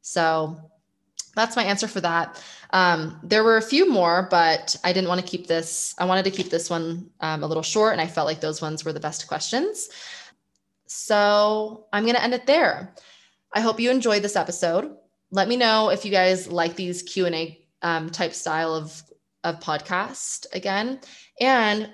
So 0.01 0.57
that's 1.35 1.55
my 1.55 1.63
answer 1.63 1.87
for 1.87 2.01
that. 2.01 2.43
Um, 2.71 3.19
there 3.23 3.43
were 3.43 3.57
a 3.57 3.61
few 3.61 3.89
more, 3.89 4.27
but 4.29 4.75
I 4.83 4.93
didn't 4.93 5.09
want 5.09 5.21
to 5.21 5.27
keep 5.27 5.47
this. 5.47 5.93
I 5.97 6.05
wanted 6.05 6.25
to 6.25 6.31
keep 6.31 6.49
this 6.49 6.69
one 6.69 7.09
um, 7.19 7.43
a 7.43 7.47
little 7.47 7.63
short, 7.63 7.93
and 7.93 8.01
I 8.01 8.07
felt 8.07 8.27
like 8.27 8.41
those 8.41 8.61
ones 8.61 8.83
were 8.83 8.93
the 8.93 8.99
best 8.99 9.27
questions. 9.27 9.89
So 10.87 11.87
I'm 11.93 12.03
going 12.03 12.15
to 12.15 12.23
end 12.23 12.33
it 12.33 12.45
there. 12.45 12.93
I 13.53 13.61
hope 13.61 13.79
you 13.79 13.91
enjoyed 13.91 14.23
this 14.23 14.35
episode. 14.35 14.95
Let 15.31 15.47
me 15.47 15.55
know 15.55 15.89
if 15.89 16.05
you 16.05 16.11
guys 16.11 16.51
like 16.51 16.75
these 16.75 17.03
Q 17.03 17.25
and 17.25 17.35
A 17.35 17.65
um, 17.81 18.09
type 18.09 18.33
style 18.33 18.73
of 18.73 19.01
of 19.43 19.59
podcast 19.59 20.45
again, 20.53 20.99
and 21.39 21.89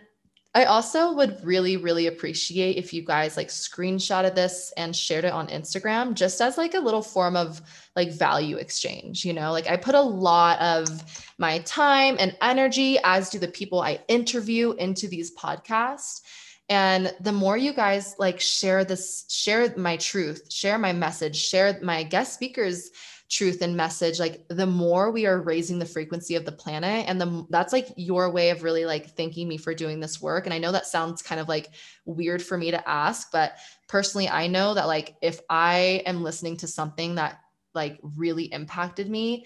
I 0.57 0.65
also 0.65 1.13
would 1.13 1.45
really, 1.45 1.77
really 1.77 2.07
appreciate 2.07 2.77
if 2.77 2.91
you 2.91 3.03
guys 3.03 3.37
like 3.37 3.49
screenshotted 3.49 4.33
this 4.33 4.73
and 4.75 4.95
shared 4.95 5.23
it 5.23 5.31
on 5.31 5.49
Instagram 5.49 6.15
just 6.15 6.41
as 6.41 6.57
like 6.57 6.73
a 6.73 6.79
little 6.79 7.03
form 7.03 7.35
of 7.35 7.61
like 7.95 8.11
value 8.11 8.57
exchange. 8.57 9.23
You 9.23 9.33
know, 9.33 9.51
like 9.51 9.69
I 9.69 9.77
put 9.77 9.93
a 9.93 10.01
lot 10.01 10.59
of 10.59 10.89
my 11.37 11.59
time 11.59 12.15
and 12.19 12.35
energy, 12.41 12.97
as 13.03 13.29
do 13.29 13.37
the 13.37 13.47
people 13.47 13.81
I 13.81 13.99
interview 14.07 14.71
into 14.71 15.07
these 15.07 15.35
podcasts. 15.35 16.21
And 16.69 17.13
the 17.21 17.31
more 17.31 17.55
you 17.55 17.71
guys 17.71 18.15
like 18.17 18.39
share 18.39 18.83
this, 18.83 19.25
share 19.29 19.71
my 19.77 19.97
truth, 19.97 20.51
share 20.51 20.79
my 20.79 20.91
message, 20.91 21.35
share 21.35 21.79
my 21.83 22.01
guest 22.01 22.33
speakers 22.33 22.89
truth 23.29 23.61
and 23.61 23.75
message 23.75 24.19
like 24.19 24.45
the 24.47 24.65
more 24.65 25.11
we 25.11 25.25
are 25.25 25.41
raising 25.41 25.79
the 25.79 25.85
frequency 25.85 26.35
of 26.35 26.45
the 26.45 26.51
planet 26.51 27.05
and 27.09 27.19
the 27.19 27.45
that's 27.49 27.73
like 27.73 27.87
your 27.97 28.31
way 28.31 28.51
of 28.51 28.63
really 28.63 28.85
like 28.85 29.09
thanking 29.17 29.49
me 29.49 29.57
for 29.57 29.73
doing 29.73 29.99
this 29.99 30.21
work 30.21 30.45
and 30.45 30.53
i 30.53 30.57
know 30.57 30.71
that 30.71 30.85
sounds 30.85 31.21
kind 31.21 31.41
of 31.41 31.49
like 31.49 31.69
weird 32.05 32.41
for 32.41 32.57
me 32.57 32.71
to 32.71 32.89
ask 32.89 33.29
but 33.31 33.57
personally 33.89 34.29
i 34.29 34.47
know 34.47 34.73
that 34.73 34.87
like 34.87 35.15
if 35.21 35.41
i 35.49 36.01
am 36.05 36.23
listening 36.23 36.55
to 36.55 36.67
something 36.67 37.15
that 37.15 37.39
like 37.75 37.99
really 38.01 38.45
impacted 38.45 39.09
me 39.09 39.45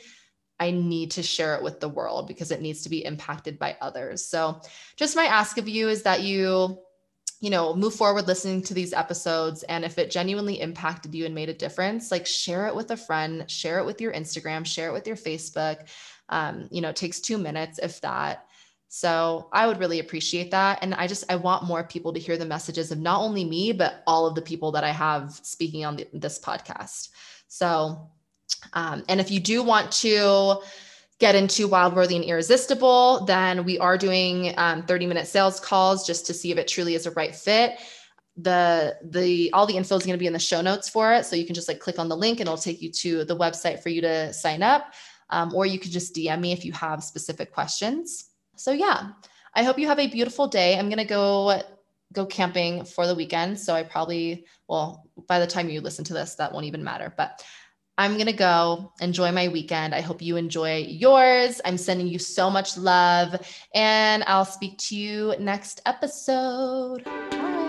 I 0.60 0.70
need 0.70 1.10
to 1.12 1.24
share 1.24 1.56
it 1.56 1.64
with 1.64 1.80
the 1.80 1.90
world 1.90 2.28
because 2.28 2.52
it 2.52 2.62
needs 2.62 2.84
to 2.84 2.90
be 2.90 3.04
impacted 3.04 3.58
by 3.58 3.76
others. 3.82 4.28
So, 4.28 4.62
just 4.96 5.16
my 5.16 5.24
ask 5.24 5.58
of 5.58 5.68
you 5.68 5.90
is 5.90 6.04
that 6.04 6.22
you 6.22 6.78
you 7.42 7.50
know, 7.50 7.76
move 7.76 7.96
forward 7.96 8.28
listening 8.28 8.62
to 8.62 8.74
these 8.76 8.94
episodes. 8.94 9.64
And 9.64 9.84
if 9.84 9.98
it 9.98 10.12
genuinely 10.12 10.62
impacted 10.62 11.14
you 11.16 11.26
and 11.26 11.34
made 11.34 11.50
a 11.50 11.54
difference, 11.54 12.12
like 12.12 12.28
share 12.28 12.68
it 12.68 12.76
with 12.76 12.92
a 12.92 12.98
friend, 12.98 13.50
share 13.50 13.80
it 13.80 13.86
with 13.86 14.00
your 14.00 14.14
Instagram, 14.14 14.64
share 14.64 14.90
it 14.90 14.94
with 14.94 15.08
your 15.08 15.16
Facebook. 15.16 15.88
Um, 16.30 16.70
you 16.72 16.82
know, 16.82 16.90
it 16.90 16.96
takes 16.96 17.20
two 17.20 17.40
minutes, 17.40 17.80
if 17.80 18.00
that. 18.02 18.46
So 18.90 19.50
I 19.52 19.66
would 19.66 19.80
really 19.80 20.00
appreciate 20.00 20.52
that. 20.52 20.80
And 20.84 20.94
I 20.94 21.08
just, 21.08 21.24
I 21.32 21.36
want 21.38 21.64
more 21.64 21.84
people 21.84 22.14
to 22.14 22.20
hear 22.20 22.38
the 22.38 22.46
messages 22.46 22.92
of 22.92 23.00
not 23.00 23.22
only 23.22 23.44
me, 23.44 23.72
but 23.72 24.04
all 24.06 24.28
of 24.28 24.36
the 24.36 24.42
people 24.42 24.74
that 24.74 24.84
I 24.84 24.92
have 24.92 25.32
speaking 25.42 25.84
on 25.84 25.96
the, 25.96 26.08
this 26.14 26.40
podcast. 26.40 27.10
So, 27.48 28.10
um, 28.74 29.04
and 29.10 29.20
if 29.20 29.32
you 29.32 29.40
do 29.40 29.64
want 29.64 29.92
to, 29.94 30.58
get 31.22 31.36
into 31.36 31.68
Wild 31.68 31.96
Worthy 31.96 32.16
and 32.16 32.26
Irresistible, 32.26 33.24
then 33.26 33.64
we 33.64 33.78
are 33.78 33.96
doing 33.96 34.56
um, 34.58 34.82
30 34.82 35.06
minute 35.06 35.28
sales 35.28 35.60
calls 35.60 36.06
just 36.06 36.26
to 36.26 36.34
see 36.34 36.52
if 36.52 36.58
it 36.58 36.68
truly 36.68 36.96
is 36.96 37.06
a 37.06 37.12
right 37.12 37.34
fit. 37.34 37.80
The 38.38 38.98
the 39.04 39.52
all 39.54 39.68
the 39.68 39.78
info 39.78 39.96
is 39.98 40.04
going 40.04 40.16
to 40.16 40.20
be 40.20 40.26
in 40.26 40.34
the 40.34 40.40
show 40.40 40.62
notes 40.62 40.90
for 40.90 41.14
it, 41.14 41.26
so 41.26 41.36
you 41.36 41.46
can 41.46 41.54
just 41.54 41.68
like 41.68 41.80
click 41.80 42.00
on 42.00 42.10
the 42.10 42.18
link 42.18 42.40
and 42.40 42.48
it'll 42.48 42.58
take 42.58 42.82
you 42.82 42.92
to 42.94 43.24
the 43.24 43.38
website 43.38 43.84
for 43.84 43.90
you 43.90 44.02
to 44.02 44.34
sign 44.34 44.64
up, 44.64 44.94
um, 45.30 45.54
or 45.54 45.66
you 45.66 45.78
can 45.78 45.92
just 45.92 46.16
DM 46.16 46.40
me 46.40 46.52
if 46.54 46.66
you 46.66 46.72
have 46.72 47.04
specific 47.04 47.54
questions. 47.54 48.30
So 48.56 48.72
yeah, 48.72 49.12
I 49.54 49.64
hope 49.64 49.78
you 49.78 49.88
have 49.88 50.00
a 50.00 50.08
beautiful 50.08 50.48
day. 50.48 50.80
I'm 50.80 50.90
gonna 50.90 51.06
go 51.06 51.62
go 52.14 52.26
camping 52.26 52.84
for 52.84 53.06
the 53.06 53.14
weekend, 53.14 53.60
so 53.60 53.76
I 53.76 53.84
probably 53.84 54.46
well 54.68 55.08
by 55.28 55.40
the 55.40 55.46
time 55.46 55.70
you 55.70 55.82
listen 55.82 56.06
to 56.06 56.14
this, 56.14 56.36
that 56.36 56.52
won't 56.52 56.66
even 56.66 56.84
matter, 56.84 57.14
but. 57.16 57.44
I'm 57.98 58.14
going 58.14 58.28
to 58.28 58.34
go 58.34 58.94
enjoy 59.00 59.32
my 59.32 59.48
weekend. 59.48 59.94
I 59.94 60.02
hope 60.02 60.22
you 60.22 60.38
enjoy 60.38 60.86
yours. 60.88 61.62
I'm 61.66 61.78
sending 61.78 62.08
you 62.08 62.20
so 62.20 62.50
much 62.50 62.78
love, 62.78 63.36
and 63.76 64.24
I'll 64.28 64.46
speak 64.46 64.78
to 64.90 64.96
you 64.96 65.36
next 65.40 65.82
episode. 65.86 67.04
Bye. 67.04 67.61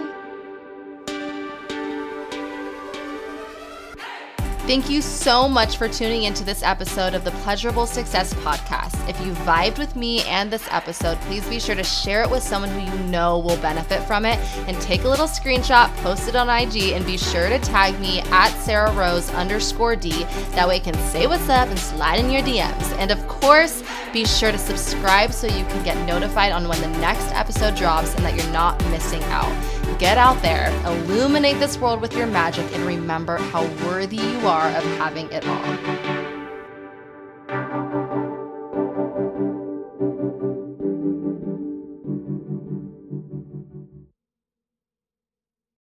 Thank 4.65 4.89
you 4.89 5.03
so 5.03 5.49
much 5.49 5.77
for 5.77 5.89
tuning 5.89 6.23
into 6.23 6.45
this 6.45 6.63
episode 6.63 7.15
of 7.15 7.25
the 7.25 7.33
Pleasurable 7.33 7.85
Success 7.85 8.33
Podcast. 8.33 9.09
If 9.09 9.21
you 9.21 9.33
vibed 9.33 9.77
with 9.77 9.97
me 9.97 10.23
and 10.23 10.53
this 10.53 10.65
episode, 10.71 11.19
please 11.23 11.45
be 11.49 11.59
sure 11.59 11.75
to 11.75 11.83
share 11.83 12.23
it 12.23 12.31
with 12.31 12.45
someone 12.45 12.71
who 12.71 12.79
you 12.79 13.05
know 13.11 13.41
will 13.41 13.57
benefit 13.57 14.05
from 14.05 14.25
it 14.25 14.39
and 14.69 14.81
take 14.81 15.03
a 15.03 15.09
little 15.09 15.27
screenshot, 15.27 15.93
post 15.97 16.29
it 16.29 16.37
on 16.37 16.49
IG, 16.49 16.93
and 16.93 17.05
be 17.05 17.19
sure 17.19 17.49
to 17.49 17.59
tag 17.59 17.99
me 17.99 18.21
at 18.31 18.51
Sarah 18.61 18.93
Rose 18.93 19.29
underscore 19.31 19.97
D. 19.97 20.23
That 20.53 20.69
way 20.69 20.77
I 20.77 20.79
can 20.79 20.95
say 21.11 21.27
what's 21.27 21.49
up 21.49 21.69
and 21.69 21.79
slide 21.79 22.21
in 22.21 22.31
your 22.31 22.43
DMs. 22.43 22.97
And 22.99 23.11
of 23.11 23.27
course, 23.27 23.83
be 24.13 24.25
sure 24.25 24.53
to 24.53 24.59
subscribe 24.59 25.33
so 25.33 25.49
you 25.49 25.65
can 25.65 25.83
get 25.83 26.07
notified 26.07 26.53
on 26.53 26.69
when 26.69 26.81
the 26.81 26.99
next 27.01 27.27
episode 27.33 27.75
drops 27.75 28.15
and 28.15 28.25
that 28.25 28.37
you're 28.37 28.53
not 28.53 28.81
missing 28.91 29.25
out. 29.25 29.82
Get 30.03 30.19
out 30.19 30.43
there, 30.43 30.69
illuminate 30.85 31.61
this 31.61 31.79
world 31.79 32.01
with 32.01 32.17
your 32.17 32.27
magic, 32.27 32.67
and 32.75 32.85
remember 32.85 33.37
how 33.37 33.63
worthy 33.87 34.17
you 34.17 34.49
are 34.49 34.67
of 34.67 34.83
having 34.99 35.31
it 35.31 35.47
all. 35.47 36.22